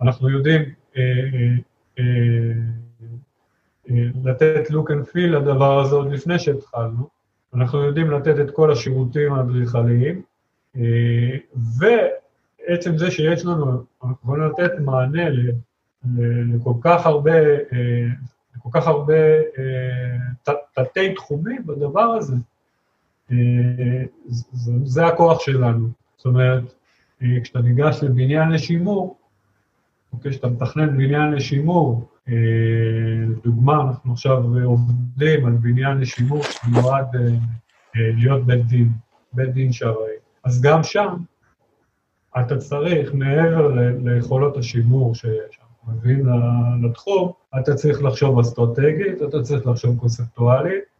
אנחנו 0.02 0.28
יודעים 0.30 0.62
אה, 0.96 1.02
אה, 1.98 2.04
לתת 4.24 4.70
look 4.70 4.90
and 4.90 5.10
feel 5.12 5.30
לדבר 5.30 5.80
הזה 5.80 5.94
עוד 5.94 6.12
לפני 6.12 6.38
שהתחלנו, 6.38 7.08
אנחנו 7.54 7.84
יודעים 7.84 8.10
לתת 8.10 8.40
את 8.40 8.50
כל 8.50 8.72
השירותים 8.72 9.32
האדריכליים, 9.32 10.22
ועצם 11.78 12.98
זה 12.98 13.10
שיש 13.10 13.44
לנו, 13.44 13.84
אנחנו 14.02 14.16
יכולים 14.22 14.42
לתת 14.42 14.70
מענה 14.80 15.24
לכל 16.54 16.72
כך 16.80 17.06
הרבה, 17.06 17.40
לכל 18.56 18.68
כך 18.72 18.86
הרבה 18.86 19.14
תתי 20.72 21.14
תחומים 21.14 21.66
בדבר 21.66 22.00
הזה, 22.00 22.34
זה, 23.28 24.72
זה 24.84 25.06
הכוח 25.06 25.40
שלנו. 25.40 25.88
זאת 26.16 26.26
אומרת, 26.26 26.74
אה, 27.22 27.40
כשאתה 27.42 27.60
ניגש 27.60 27.98
לבניין 28.02 28.50
לשימור, 28.50 29.16
אוקיי, 30.12 30.30
כשאתה 30.30 30.48
מתכנן 30.48 30.96
בניין 30.96 31.32
לשימור, 31.32 32.08
אה, 32.28 32.34
לדוגמה, 33.28 33.82
אנחנו 33.82 34.12
עכשיו 34.12 34.42
עובדים 34.64 35.46
על 35.46 35.52
בניין 35.52 35.98
לשימור 35.98 36.42
שמיועד 36.42 37.16
אה, 37.16 37.20
להיות 37.94 38.46
בית 38.46 38.66
דין, 38.66 38.92
בית 39.32 39.52
דין 39.52 39.72
שרעי. 39.72 40.16
אז 40.44 40.62
גם 40.62 40.82
שם 40.82 41.16
אתה 42.40 42.56
צריך, 42.56 43.14
מעבר 43.14 43.74
ליכולות 44.04 44.56
השימור 44.56 45.14
שאנחנו 45.14 45.92
מביאים 45.92 46.26
לתחום, 46.82 47.32
אתה 47.60 47.74
צריך 47.74 48.02
לחשוב 48.02 48.38
אסטרטגית, 48.38 49.22
אתה 49.28 49.42
צריך 49.42 49.66
לחשוב 49.66 49.98
קונספטואלית, 49.98 50.72
אה, 50.72 50.95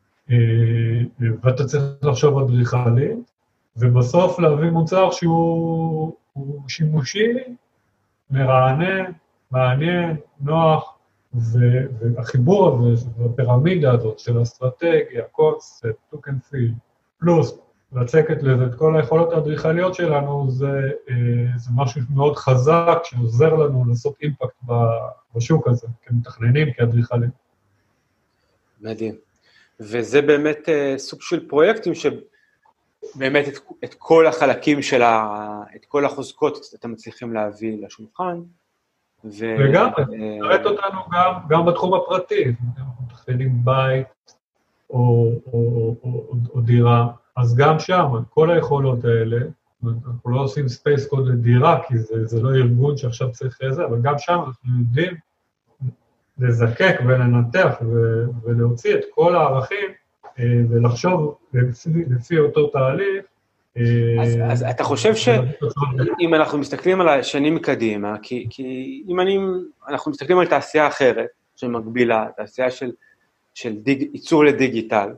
ואתה 1.42 1.64
צריך 1.64 1.84
לחשוב 2.02 2.38
אדריכלי, 2.38 3.12
ובסוף 3.76 4.38
להביא 4.38 4.70
מוצר 4.70 5.10
שהוא 5.10 6.12
שימושי, 6.68 7.32
מרענן, 8.30 9.12
מעניין, 9.50 10.16
נוח, 10.40 10.98
והחיבור 11.34 12.88
הזה, 12.92 13.10
והפירמידה 13.18 13.92
הזאת 13.92 14.18
של 14.18 14.42
אסטרטגיה, 14.42 15.22
קונספט, 15.32 15.96
look 16.11 16.28
and 16.28 16.42
feel, 16.50 16.72
פלוס 17.18 17.58
לצקת 17.92 18.42
לזה 18.42 18.66
את 18.66 18.74
כל 18.74 18.96
היכולות 18.96 19.32
האדריכליות 19.32 19.94
שלנו, 19.94 20.50
זה, 20.50 20.90
אה, 21.10 21.14
זה 21.56 21.70
משהו 21.74 22.00
מאוד 22.14 22.36
חזק 22.36 22.98
שעוזר 23.04 23.54
לנו 23.54 23.84
לעשות 23.88 24.14
אימפקט 24.22 24.56
בשוק 25.34 25.68
הזה, 25.68 25.88
כמתכננים, 26.02 26.72
כאדריכלים. 26.72 27.30
מדהים. 28.80 29.25
וזה 29.80 30.22
באמת 30.22 30.68
uh, 30.68 30.98
סוג 30.98 31.22
של 31.22 31.48
פרויקטים 31.48 31.92
שבאמת 31.94 33.48
את, 33.48 33.58
את 33.84 33.94
כל 33.98 34.26
החלקים 34.26 34.82
של 34.82 35.02
ה... 35.02 35.62
את 35.76 35.84
כל 35.84 36.04
החוזקות 36.04 36.58
אתם 36.74 36.92
מצליחים 36.92 37.34
להביא 37.34 37.86
לשולחן. 37.86 38.40
ו... 39.24 39.56
וגם, 39.58 39.90
תראה 39.96 40.56
uh, 40.56 40.66
אותנו 40.66 41.00
גם, 41.12 41.34
גם 41.48 41.66
בתחום 41.66 41.94
הפרטי, 41.94 42.44
אנחנו 42.78 43.04
מתכננים 43.06 43.64
בית 43.64 44.06
או, 44.90 45.32
או, 45.46 45.52
או, 45.52 45.96
או, 46.04 46.36
או 46.54 46.60
דירה, 46.60 47.08
אז 47.36 47.56
גם 47.56 47.78
שם, 47.78 48.06
כל 48.30 48.50
היכולות 48.50 49.04
האלה, 49.04 49.38
אנחנו 49.84 50.30
לא 50.30 50.40
עושים 50.40 50.68
Space 50.68 51.06
Code 51.06 51.28
לדירה, 51.28 51.80
כי 51.88 51.98
זה, 51.98 52.26
זה 52.26 52.42
לא 52.42 52.54
ארגון 52.54 52.96
שעכשיו 52.96 53.32
צריך 53.32 53.58
איזה, 53.62 53.84
אבל 53.84 53.98
גם 54.02 54.14
שם 54.18 54.38
אנחנו 54.46 54.78
יודעים 54.78 55.16
לזקק 56.38 56.96
ולנתח 57.07 57.75
ולהוציא 58.44 58.94
את 58.94 59.05
כל 59.11 59.37
הערכים 59.37 59.90
אה, 60.38 60.44
ולחשוב 60.70 61.38
לפי, 61.55 61.88
לפי 62.11 62.38
אותו 62.38 62.66
תהליך 62.66 63.25
אז, 64.22 64.38
אז 64.51 64.62
אתה 64.70 64.85
חושב 64.85 65.14
שאם 65.14 66.35
אנחנו 66.35 66.59
מסתכלים 66.59 67.01
על 67.01 67.09
השנים 67.09 67.59
קדימה, 67.59 68.16
כי, 68.22 68.46
כי 68.51 69.03
אם 69.09 69.20
אני, 69.20 69.38
אנחנו 69.88 70.11
מסתכלים 70.11 70.38
על 70.38 70.46
תעשייה 70.46 70.87
אחרת, 70.87 71.29
שמקבילה, 71.57 72.27
תעשייה 72.37 72.70
של, 72.70 72.92
של 73.55 73.77
דיג, 73.77 74.09
ייצור 74.12 74.44
לדיגיטל, 74.44 75.09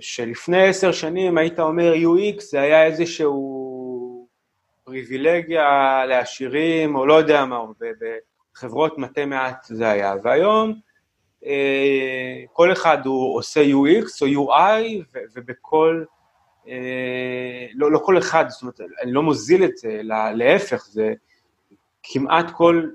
שלפני 0.00 0.68
עשר 0.68 0.92
שנים 0.92 1.38
היית 1.38 1.60
אומר 1.60 1.94
UX 1.94 2.40
זה 2.40 2.60
היה 2.60 2.84
איזשהו 2.84 4.28
פריבילגיה 4.84 6.02
לעשירים, 6.08 6.96
או 6.96 7.06
לא 7.06 7.14
יודע 7.14 7.44
מה, 7.44 7.58
בחברות 8.54 8.98
מטה 8.98 9.26
מעט 9.26 9.64
זה 9.64 9.90
היה, 9.90 10.14
והיום 10.22 10.74
כל 12.52 12.72
אחד 12.72 13.06
הוא 13.06 13.36
עושה 13.36 13.60
UX 13.60 14.08
או 14.22 14.26
UI, 14.26 15.04
ובכל 15.34 16.04
אה, 16.68 17.66
לא, 17.74 17.92
לא 17.92 17.98
כל 17.98 18.18
אחד, 18.18 18.44
זאת 18.48 18.62
אומרת, 18.62 18.80
אני 19.02 19.12
לא 19.12 19.22
מוזיל 19.22 19.64
את 19.64 19.76
זה, 19.76 20.00
להפך, 20.34 20.84
זה 20.86 21.12
כמעט 22.02 22.50
כל 22.50 22.88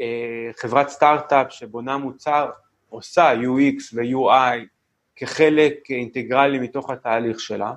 אה, 0.00 0.50
חברת 0.56 0.88
סטארט-אפ 0.88 1.52
שבונה 1.52 1.96
מוצר 1.96 2.50
עושה 2.88 3.32
UX 3.34 3.94
ו-UI 3.94 4.58
כחלק 5.16 5.90
אינטגרלי 5.90 6.58
מתוך 6.58 6.90
התהליך 6.90 7.40
שלה, 7.40 7.72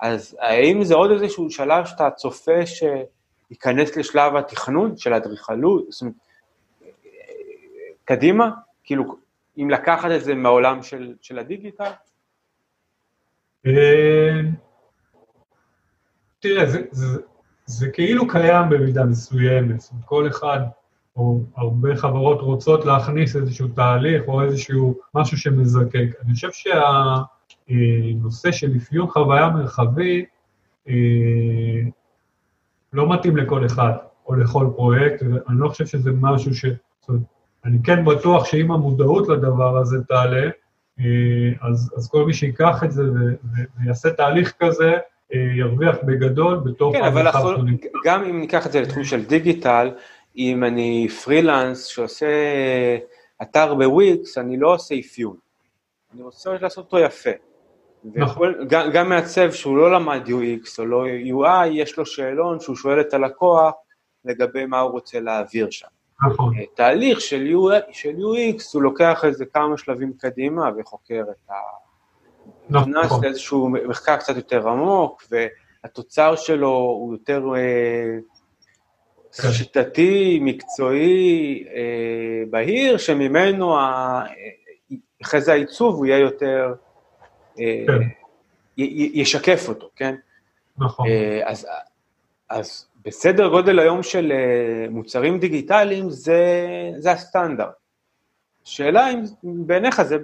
אז 0.00 0.36
האם 0.40 0.84
זה 0.84 0.94
עוד 0.94 1.10
איזשהו 1.10 1.50
שלב 1.50 1.84
שאתה 1.84 2.10
צופה 2.10 2.60
שייכנס 2.66 3.96
לשלב 3.96 4.36
התכנון 4.36 4.96
של 4.96 5.12
האדריכלות, 5.12 5.92
זאת 5.92 6.00
אומרת, 6.00 6.14
קדימה? 8.10 8.50
כאילו, 8.84 9.16
אם 9.58 9.70
לקחת 9.70 10.10
את 10.16 10.24
זה 10.24 10.34
מהעולם 10.34 10.82
של, 10.82 11.14
של 11.22 11.38
הדיגיטל? 11.38 11.90
אה, 13.66 14.40
תראה, 16.40 16.66
זה, 16.66 16.82
זה, 16.90 17.20
זה 17.66 17.90
כאילו 17.90 18.28
קיים 18.28 18.68
במידה 18.70 19.04
מסוימת, 19.04 19.84
כל 20.04 20.28
אחד, 20.28 20.60
או 21.16 21.40
הרבה 21.56 21.96
חברות 21.96 22.40
רוצות 22.40 22.84
להכניס 22.84 23.36
איזשהו 23.36 23.68
תהליך 23.68 24.22
או 24.28 24.42
איזשהו 24.42 24.94
משהו 25.14 25.38
שמזקק. 25.38 26.08
אני 26.24 26.34
חושב 26.34 26.50
שהנושא 27.68 28.52
של 28.52 28.76
אפיון 28.76 29.06
חוויה 29.10 29.48
מרחבית 29.48 30.28
אה, 30.88 30.94
לא 32.92 33.14
מתאים 33.14 33.36
לכל 33.36 33.66
אחד 33.66 33.92
או 34.26 34.34
לכל 34.34 34.66
פרויקט, 34.76 35.22
אני 35.22 35.58
לא 35.58 35.68
חושב 35.68 35.86
שזה 35.86 36.10
משהו 36.20 36.54
ש... 36.54 36.64
זאת 37.00 37.08
אומרת, 37.08 37.22
אני 37.64 37.78
כן 37.84 38.04
בטוח 38.04 38.44
שאם 38.44 38.72
המודעות 38.72 39.28
לדבר 39.28 39.78
הזה 39.78 39.96
תעלה, 40.08 40.50
אה, 41.00 41.68
אז, 41.68 41.94
אז 41.96 42.08
כל 42.08 42.24
מי 42.24 42.34
שיקח 42.34 42.84
את 42.84 42.92
זה 42.92 43.02
ויעשה 43.82 44.10
תהליך 44.10 44.54
כזה, 44.58 44.92
אה, 45.34 45.38
ירוויח 45.56 45.96
בגדול 46.02 46.56
בתור... 46.56 46.92
כן, 46.92 47.04
אבל 47.04 47.26
אנחנו, 47.26 47.50
גם 48.04 48.24
אם 48.24 48.40
ניקח 48.40 48.66
את 48.66 48.72
זה 48.72 48.80
לתחום 48.80 49.04
של 49.04 49.24
דיגיטל, 49.24 49.90
אם 50.36 50.64
אני 50.64 51.08
פרילנס 51.24 51.84
שעושה 51.84 52.26
אתר 53.42 53.74
בוויקס, 53.74 54.38
אני 54.38 54.56
לא 54.56 54.74
עושה 54.74 54.94
אפיון. 55.00 55.36
אני 56.14 56.22
רוצה 56.22 56.50
לעשות 56.60 56.84
אותו 56.84 56.98
יפה. 56.98 57.30
נכון. 58.04 58.54
גם, 58.68 58.90
גם 58.90 59.08
מעצב 59.08 59.52
שהוא 59.52 59.76
לא 59.76 59.92
למד 59.92 60.26
UX 60.26 60.68
או 60.78 60.86
לא 60.86 61.04
UI, 61.06 61.66
יש 61.70 61.98
לו 61.98 62.06
שאלון 62.06 62.60
שהוא 62.60 62.76
שואל 62.76 63.00
את 63.00 63.14
הלקוח 63.14 63.74
לגבי 64.24 64.66
מה 64.66 64.80
הוא 64.80 64.90
רוצה 64.90 65.20
להעביר 65.20 65.70
שם. 65.70 65.86
נכון. 66.28 66.58
אה, 66.58 66.64
תהליך 66.74 67.20
של, 67.20 67.46
UX, 67.54 67.92
של 67.92 68.16
UX, 68.16 68.62
הוא 68.74 68.82
לוקח 68.82 69.24
איזה 69.24 69.44
כמה 69.46 69.78
שלבים 69.78 70.12
קדימה 70.18 70.70
וחוקר 70.78 71.22
את 71.30 71.50
ה... 71.50 71.54
נכון. 72.70 72.90
נכנס 72.90 73.12
לאיזשהו 73.22 73.68
מחקר 73.68 74.16
קצת 74.16 74.36
יותר 74.36 74.68
עמוק, 74.68 75.22
והתוצר 75.30 76.36
שלו 76.36 76.68
הוא 76.68 77.14
יותר 77.14 77.42
אה, 77.56 78.18
כן. 79.42 79.52
שיטתי, 79.52 80.38
מקצועי, 80.42 81.64
אה, 81.74 82.42
בהיר, 82.50 82.98
שממנו 82.98 83.76
אחרי 85.22 85.40
זה 85.40 85.52
העיצוב 85.52 85.94
הוא 85.94 86.06
יהיה 86.06 86.18
יותר, 86.18 86.74
אה, 87.60 87.84
כן. 87.86 88.02
י, 88.78 89.10
ישקף 89.14 89.68
אותו, 89.68 89.90
כן? 89.96 90.14
נכון. 90.78 91.08
אה, 91.08 91.40
אז, 91.44 91.66
אז 92.48 92.86
בסדר 93.04 93.48
גודל 93.48 93.78
היום 93.78 94.02
של 94.02 94.32
אה, 94.32 94.86
מוצרים 94.90 95.38
דיגיטליים 95.38 96.10
זה, 96.10 96.42
זה 96.98 97.12
הסטנדרט. 97.12 97.74
השאלה 98.64 99.10
אם 99.10 99.22
בעיניך 99.66 100.02
זה, 100.02 100.16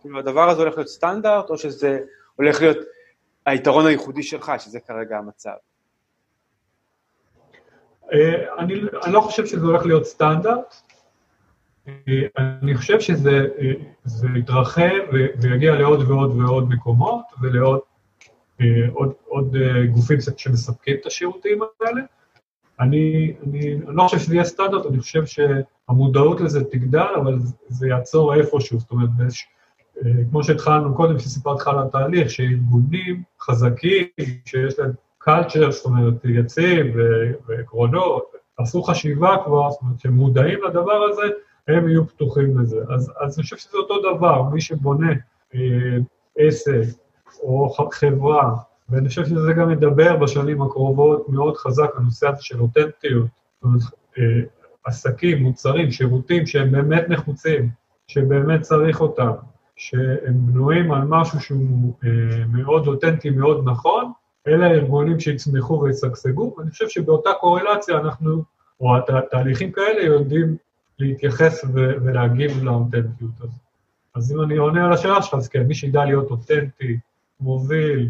כאילו 0.00 0.18
הדבר 0.18 0.50
הזה 0.50 0.62
הולך 0.62 0.76
להיות 0.76 0.88
סטנדרט, 0.88 1.50
או 1.50 1.58
שזה 1.58 1.98
הולך 2.36 2.60
להיות 2.60 2.78
היתרון 3.46 3.86
הייחודי 3.86 4.22
שלך, 4.22 4.52
שזה 4.58 4.80
כרגע 4.80 5.18
המצב? 5.18 5.50
אה, 8.12 8.58
אני, 8.58 8.74
אני 9.04 9.12
לא 9.12 9.20
חושב 9.20 9.46
שזה 9.46 9.66
הולך 9.66 9.86
להיות 9.86 10.04
סטנדרט, 10.04 10.74
אה, 11.88 11.92
אני 12.36 12.76
חושב 12.76 13.00
שזה 13.00 13.46
יתרחב 14.36 15.00
ויגיע 15.42 15.74
לעוד 15.74 16.10
ועוד 16.10 16.40
ועוד 16.40 16.68
מקומות 16.68 17.24
ולעוד 17.42 17.80
עוד, 18.92 19.12
עוד 19.24 19.56
אה, 19.56 19.86
גופים 19.86 20.18
שמספקים 20.36 20.96
את 21.00 21.06
השירותים 21.06 21.58
האלה. 21.80 22.00
אני, 22.80 23.34
אני, 23.46 23.74
אני 23.74 23.96
לא 23.96 24.02
חושב 24.02 24.18
שזה 24.18 24.34
יהיה 24.34 24.44
סטנדרט, 24.44 24.86
אני 24.86 25.00
חושב 25.00 25.22
שהמודעות 25.26 26.40
לזה 26.40 26.64
תגדל, 26.64 27.06
אבל 27.16 27.38
זה 27.68 27.88
יעצור 27.88 28.34
איפשהו, 28.34 28.80
זאת 28.80 28.90
אומרת, 28.90 29.08
בש, 29.16 29.46
אה, 30.04 30.10
כמו 30.30 30.44
שהתחלנו 30.44 30.94
קודם, 30.94 31.18
שסיפרתי 31.18 31.60
לך 31.60 31.68
על 31.68 31.78
התהליך, 31.78 32.30
שארגונים 32.30 33.22
חזקים, 33.40 34.06
שיש 34.44 34.78
להם 34.78 34.92
culture, 35.24 35.70
זאת 35.70 35.84
אומרת, 35.84 36.24
יציב 36.24 36.96
ועקרונות, 37.46 38.32
עשו 38.58 38.82
חשיבה 38.82 39.36
כבר, 39.44 39.70
זאת 39.70 39.80
אומרת, 39.82 40.00
שהם 40.00 40.12
מודעים 40.12 40.58
לדבר 40.68 41.02
הזה, 41.10 41.22
הם 41.68 41.88
יהיו 41.88 42.08
פתוחים 42.08 42.58
לזה. 42.58 42.76
אז, 42.88 43.12
אז 43.20 43.38
אני 43.38 43.42
חושב 43.42 43.56
שזה 43.56 43.78
אותו 43.78 44.16
דבר, 44.16 44.42
מי 44.42 44.60
שבונה 44.60 45.12
אה, 45.54 45.96
עסק, 46.38 46.82
או 47.42 47.74
חברה, 47.92 48.54
ואני 48.88 49.08
חושב 49.08 49.24
שזה 49.24 49.52
גם 49.52 49.70
ידבר 49.70 50.16
בשנים 50.16 50.62
הקרובות 50.62 51.28
מאוד 51.28 51.56
חזק, 51.56 51.90
הנושא 51.96 52.28
הזה 52.28 52.42
של 52.42 52.60
אותנטיות, 52.60 53.26
אה, 54.18 54.22
עסקים, 54.84 55.42
מוצרים, 55.42 55.90
שירותים 55.90 56.46
שהם 56.46 56.72
באמת 56.72 57.04
נחוצים, 57.08 57.68
שבאמת 58.08 58.60
צריך 58.60 59.00
אותם, 59.00 59.32
שהם 59.76 60.46
בנויים 60.46 60.92
על 60.92 61.02
משהו 61.08 61.40
שהוא 61.40 61.94
אה, 62.04 62.44
מאוד 62.48 62.86
אותנטי, 62.86 63.30
מאוד 63.30 63.62
נכון, 63.64 64.12
אלה 64.48 64.66
הארגונים 64.66 65.20
שיצמחו 65.20 65.80
וישגשגו, 65.82 66.54
ואני 66.58 66.70
חושב 66.70 66.88
שבאותה 66.88 67.30
קורלציה 67.40 67.98
אנחנו, 67.98 68.42
או 68.80 68.88
תהליכים 69.30 69.72
כאלה 69.72 70.02
יודעים 70.02 70.56
להתייחס 70.98 71.64
ולהגיב 71.74 72.64
לאותנטיות 72.64 73.30
הזאת. 73.38 73.50
אז 74.14 74.32
אם 74.32 74.42
אני 74.42 74.56
עונה 74.56 74.86
על 74.86 74.92
השאלה 74.92 75.22
שלך, 75.22 75.34
אז 75.34 75.48
כן, 75.48 75.62
מי 75.62 75.74
שידע 75.74 76.04
להיות 76.04 76.30
אותנטי, 76.30 76.98
מוביל, 77.40 78.08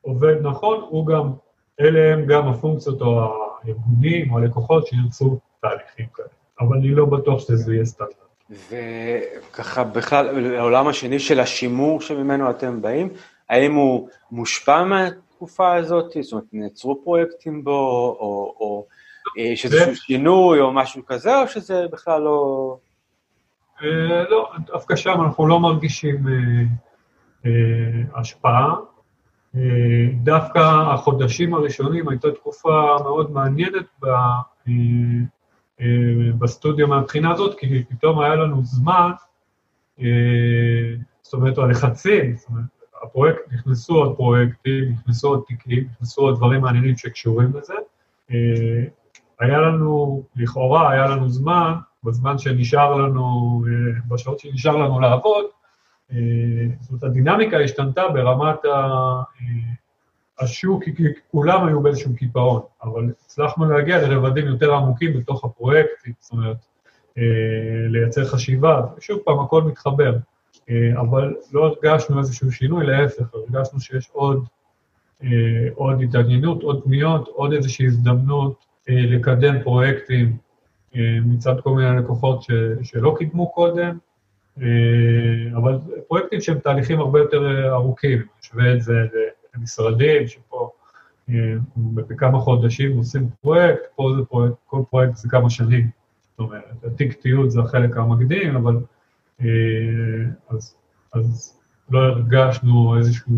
עובד 0.00 0.34
נכון, 0.42 0.80
הוא 0.90 1.06
גם, 1.06 1.32
אלה 1.80 2.12
הם 2.12 2.26
גם 2.26 2.48
הפונקציות 2.48 3.00
או 3.00 3.20
הארגונים 3.20 4.32
או 4.32 4.38
הלקוחות 4.38 4.86
שירצו 4.86 5.38
תהליכים 5.60 6.06
כאלה. 6.14 6.28
אבל 6.60 6.76
אני 6.76 6.88
לא 6.88 7.06
בטוח 7.06 7.40
שזה 7.40 7.74
יהיה 7.74 7.84
סטנדרט. 7.84 8.22
וככה 8.50 9.84
בכלל, 9.84 10.56
העולם 10.56 10.88
השני 10.88 11.18
של 11.18 11.40
השימור 11.40 12.00
שממנו 12.00 12.50
אתם 12.50 12.82
באים, 12.82 13.08
האם 13.48 13.74
הוא 13.74 14.08
מושפע 14.30 14.84
מהתקופה 14.84 15.74
הזאת? 15.74 16.16
זאת 16.20 16.32
אומרת, 16.32 16.44
נעצרו 16.52 17.04
פרויקטים 17.04 17.64
בו, 17.64 17.70
או, 18.20 18.54
או 18.60 18.86
יש 19.36 19.64
איזשהו 19.64 19.96
שינוי 19.96 20.60
או 20.60 20.72
משהו 20.72 21.06
כזה, 21.06 21.42
או 21.42 21.48
שזה 21.48 21.86
בכלל 21.92 22.22
לא... 22.22 22.76
אה, 23.82 24.28
לא, 24.30 24.52
דווקא 24.66 24.96
שם 24.96 25.22
אנחנו 25.24 25.46
לא 25.46 25.60
מרגישים 25.60 26.28
אה, 26.28 26.32
אה, 26.32 26.64
השפעה. 28.14 28.74
אה, 29.56 30.08
דווקא 30.22 30.58
החודשים 30.58 31.54
הראשונים 31.54 32.08
הייתה 32.08 32.30
תקופה 32.30 32.96
מאוד 33.04 33.30
מעניינת 33.32 33.86
ב, 34.02 34.06
אה, 34.68 35.84
בסטודיו 36.38 36.88
מהבחינה 36.88 37.30
הזאת, 37.32 37.58
כי 37.58 37.84
פתאום 37.84 38.20
היה 38.20 38.34
לנו 38.34 38.64
זמן, 38.64 39.10
זאת 41.22 41.32
אומרת, 41.32 41.58
הלחצים, 41.58 42.36
זאת 42.36 42.48
אומרת, 42.48 42.64
הפרויקט, 43.02 43.40
נכנסו 43.52 43.94
עוד 43.94 44.16
פרויקטים, 44.16 44.92
נכנסו 44.92 45.28
עוד 45.28 45.42
תיקים, 45.46 45.86
נכנסו 45.92 46.22
עוד 46.22 46.36
דברים 46.36 46.60
מעניינים 46.60 46.96
שקשורים 46.96 47.52
לזה. 47.56 47.74
היה 49.40 49.58
לנו, 49.60 50.22
לכאורה, 50.36 50.90
היה 50.90 51.06
לנו 51.06 51.28
זמן, 51.28 51.72
בזמן 52.04 52.38
שנשאר 52.38 52.94
לנו, 52.96 53.62
בשעות 54.08 54.38
שנשאר 54.38 54.76
לנו 54.76 55.00
לעבוד, 55.00 55.44
אה, 55.44 55.61
זאת 56.80 56.90
אומרת, 56.90 57.02
הדינמיקה 57.02 57.58
השתנתה 57.58 58.08
ברמת 58.08 58.64
אה, 58.64 59.22
השוק, 60.40 60.84
כי 60.84 61.04
כולם 61.30 61.66
היו 61.66 61.80
באיזשהו 61.80 62.16
קיפאון, 62.16 62.60
אבל 62.82 63.10
הצלחנו 63.24 63.64
להגיע 63.64 64.08
לרבדים 64.08 64.46
יותר 64.46 64.74
עמוקים 64.74 65.20
בתוך 65.20 65.44
הפרויקט, 65.44 65.90
זאת 66.20 66.32
אומרת, 66.32 66.56
אה, 67.18 67.22
לייצר 67.88 68.24
חשיבה, 68.24 68.80
ושוב 68.98 69.18
פעם, 69.24 69.40
הכל 69.40 69.62
מתחבר. 69.62 70.16
אבל 71.00 71.34
לא 71.52 71.66
הרגשנו 71.66 72.18
איזשהו 72.18 72.52
שינוי, 72.52 72.86
להפך, 72.86 73.34
הרגשנו 73.34 73.80
שיש 73.80 74.10
עוד, 74.12 74.44
עוד 75.74 76.02
התעניינות, 76.02 76.62
עוד 76.62 76.84
פניות, 76.84 77.28
עוד 77.28 77.52
איזושהי 77.52 77.86
הזדמנות 77.86 78.64
לקדם 78.88 79.62
פרויקטים 79.62 80.36
מצד 81.24 81.60
כל 81.60 81.70
מיני 81.70 81.96
לקוחות 81.96 82.42
ש, 82.42 82.50
שלא 82.82 83.14
קידמו 83.18 83.52
קודם, 83.52 83.98
אבל 85.56 85.78
פרויקטים 86.08 86.40
שהם 86.40 86.58
תהליכים 86.58 87.00
הרבה 87.00 87.18
יותר 87.18 87.70
ארוכים, 87.72 88.22
נשווה 88.40 88.74
את 88.74 88.82
זה 88.82 88.94
למשרדים 89.54 90.28
שפה 90.28 90.70
בכמה 91.84 92.38
חודשים 92.38 92.96
עושים 92.96 93.28
פרויקט, 93.40 93.82
פה 93.96 94.12
זה 94.16 94.24
פרויקט, 94.24 94.54
כל 94.66 94.82
פרויקט 94.90 95.16
זה 95.16 95.28
כמה 95.28 95.50
שנים. 95.50 95.90
זאת 96.30 96.38
אומרת, 96.38 96.84
התיק 96.84 97.12
תיעוד 97.12 97.48
זה 97.48 97.60
החלק 97.60 97.96
המקדים, 97.96 98.56
אבל 98.56 98.76
אה, 99.40 99.46
אז, 100.48 100.76
אז 101.12 101.58
לא 101.90 101.98
הרגשנו 101.98 102.98
איזשהו, 102.98 103.34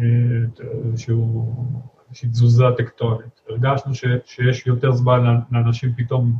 אה, 0.00 0.04
איזשהו, 0.84 1.54
איזושהי 2.08 2.28
תזוזה 2.28 2.64
טקטונית. 2.76 3.40
הרגשנו 3.48 3.94
ש, 3.94 4.04
שיש 4.24 4.66
יותר 4.66 4.92
זמן 4.92 5.40
לאנשים 5.50 5.92
פתאום 5.96 6.32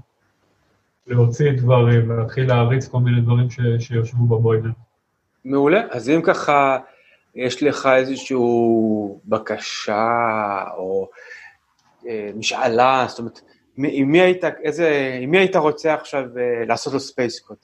להוציא 1.07 1.53
דברים 1.53 2.11
ולהתחיל 2.11 2.49
להריץ 2.49 2.89
כל 2.89 2.99
מיני 2.99 3.21
דברים 3.21 3.51
ש, 3.51 3.61
שיושבו 3.79 4.27
בבוידן. 4.27 4.71
מעולה, 5.45 5.81
אז 5.91 6.11
אם 6.11 6.23
ככה... 6.23 6.79
יש 7.35 7.63
לך 7.63 7.89
איזושהי 7.97 8.37
בקשה 9.25 10.65
או 10.77 11.11
אה, 12.07 12.31
משאלה, 12.37 13.05
זאת 13.09 13.19
אומרת, 13.19 13.41
עם 13.77 14.11
מי 14.11 14.21
היית, 14.21 14.45
איזה, 14.45 15.19
עם 15.21 15.31
מי 15.31 15.39
היית 15.39 15.57
רוצה 15.57 15.95
עכשיו 15.95 16.39
אה, 16.39 16.65
לעשות 16.67 16.93
לו 16.93 17.01
ספייסקוד? 17.01 17.57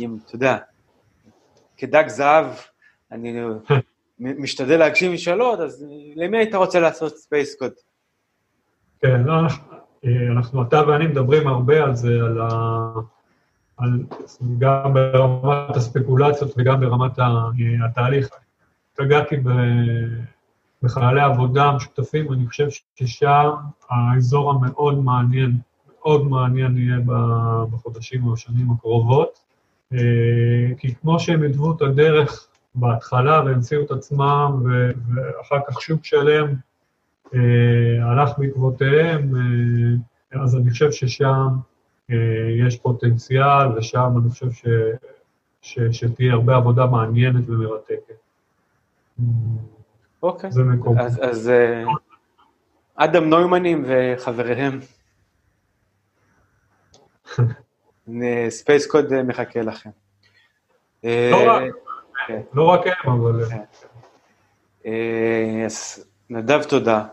אם, 0.00 0.16
אתה 0.26 0.34
יודע, 0.34 0.58
כדג 1.76 2.08
זהב, 2.08 2.46
אני 3.12 3.40
משתדל 4.18 4.78
להגשים 4.78 5.12
משאלות, 5.12 5.60
אז 5.60 5.86
למי 6.16 6.38
היית 6.38 6.54
רוצה 6.54 6.80
לעשות 6.80 7.16
ספייסקוד? 7.16 7.72
כן, 9.00 9.22
לא, 9.24 9.34
אנחנו, 10.06 10.62
אתה 10.62 10.82
ואני 10.88 11.06
מדברים 11.06 11.48
הרבה 11.48 11.84
על 11.84 11.94
זה, 11.94 12.08
על 12.08 12.40
ה... 12.40 12.92
על, 13.76 14.04
גם 14.58 14.94
ברמת 14.94 15.76
הספקולציות 15.76 16.52
וגם 16.56 16.80
ברמת 16.80 17.18
התהליך. 17.84 18.28
פגעתי 18.96 19.36
בחללי 20.82 21.20
עבודה 21.20 21.72
משותפים, 21.72 22.32
אני 22.32 22.46
חושב 22.46 22.66
ששם 22.94 23.50
האזור 23.90 24.50
המאוד 24.50 25.04
מעניין, 25.04 25.58
מאוד 25.98 26.26
מעניין 26.26 26.76
יהיה 26.76 26.98
בחודשים 27.70 28.26
או 28.26 28.32
בשנים 28.32 28.70
הקרובות, 28.70 29.38
אה, 29.92 29.98
כי 30.78 30.94
כמו 30.94 31.20
שהם 31.20 31.42
הדוו 31.42 31.72
את 31.72 31.82
הדרך 31.82 32.48
בהתחלה 32.74 33.42
והמציאו 33.44 33.82
את 33.82 33.90
עצמם, 33.90 34.62
ואחר 34.64 35.58
כך 35.68 35.80
שוק 35.80 36.04
שלם 36.04 36.46
אה, 36.48 36.54
הלך 38.02 38.38
בעקבותיהם, 38.38 39.32
אה, 40.34 40.42
אז 40.42 40.56
אני 40.56 40.70
חושב 40.70 40.90
ששם 40.90 41.48
יש 42.66 42.76
פוטנציאל, 42.76 43.78
ושם 43.78 44.10
אני 44.22 44.30
חושב 44.30 44.50
ש, 44.50 44.66
ש, 45.62 45.78
שתהיה 45.92 46.32
הרבה 46.32 46.56
עבודה 46.56 46.86
מעניינת 46.86 47.48
ומרתקת. 47.48 48.16
אוקיי, 50.22 50.52
זה 50.52 50.62
מקום. 50.62 50.98
אז, 50.98 51.20
אז 51.22 51.48
אה, 51.48 51.84
אדם 52.94 53.24
נוימנים 53.24 53.84
וחבריהם. 53.88 54.80
Space 58.48 58.86
Code 58.86 59.22
מחכה 59.22 59.62
לכם. 59.62 59.90
אה, 61.04 61.30
לא 61.32 61.52
רק, 61.52 61.62
כן. 62.26 62.40
לא 62.52 62.62
רק 62.62 62.80
הם, 62.86 63.12
אבל... 63.12 63.44
כן. 63.44 63.62
אה, 64.86 65.62
אז 65.66 66.04
נדב, 66.30 66.62
תודה. 66.62 67.04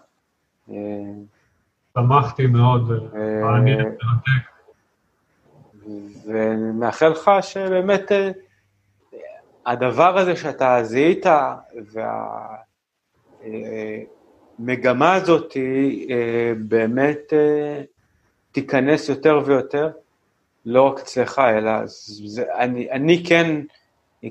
שמחתי 1.93 2.47
מאוד, 2.47 2.89
מעניין 3.41 3.79
מרתק. 3.79 4.53
ומאחל 6.25 7.07
לך 7.07 7.31
שבאמת 7.41 8.11
הדבר 9.65 10.17
הזה 10.17 10.35
שאתה 10.35 10.83
זיהית, 10.83 11.25
והמגמה 14.59 15.13
הזאת 15.13 15.57
אה, 16.09 16.53
באמת 16.57 17.33
אה, 17.33 17.81
תיכנס 18.51 19.09
יותר 19.09 19.41
ויותר, 19.45 19.89
לא 20.65 20.81
רק 20.81 20.99
אצלך, 20.99 21.39
אלא 21.39 21.71
זה, 22.25 22.43
אני, 22.57 22.91
אני 22.91 23.23
כן, 23.27 23.61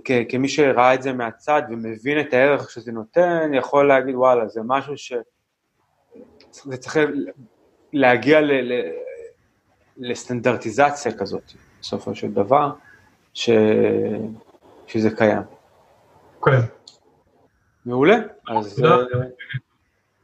כ, 0.04 0.10
כמי 0.28 0.48
שראה 0.48 0.94
את 0.94 1.02
זה 1.02 1.12
מהצד 1.12 1.62
ומבין 1.70 2.20
את 2.20 2.32
הערך 2.32 2.70
שזה 2.70 2.92
נותן, 2.92 3.50
יכול 3.54 3.88
להגיד, 3.88 4.14
וואלה, 4.14 4.48
זה 4.48 4.60
משהו 4.64 4.96
ש... 4.96 5.12
זה 6.52 6.76
צריך 6.76 6.98
להגיע 7.92 8.40
ל, 8.40 8.52
ל, 8.52 8.72
לסטנדרטיזציה 9.96 11.12
כזאת, 11.18 11.52
בסופו 11.80 12.14
של 12.14 12.32
דבר, 12.32 12.70
ש... 13.34 13.50
שזה 14.86 15.10
קיים. 15.16 15.42
כן. 16.44 16.60
מעולה, 17.86 18.16
אז 18.48 18.84
אה, 18.84 18.96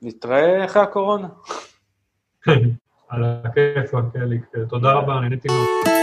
נתראה 0.03 0.65
אחרי 0.65 0.83
הקורונה. 0.83 1.29
על 3.09 3.25
הכיף, 3.45 3.91
תודה 4.69 4.93
רבה, 4.93 5.21
נהניתי 5.21 5.49
מאוד. 5.49 5.98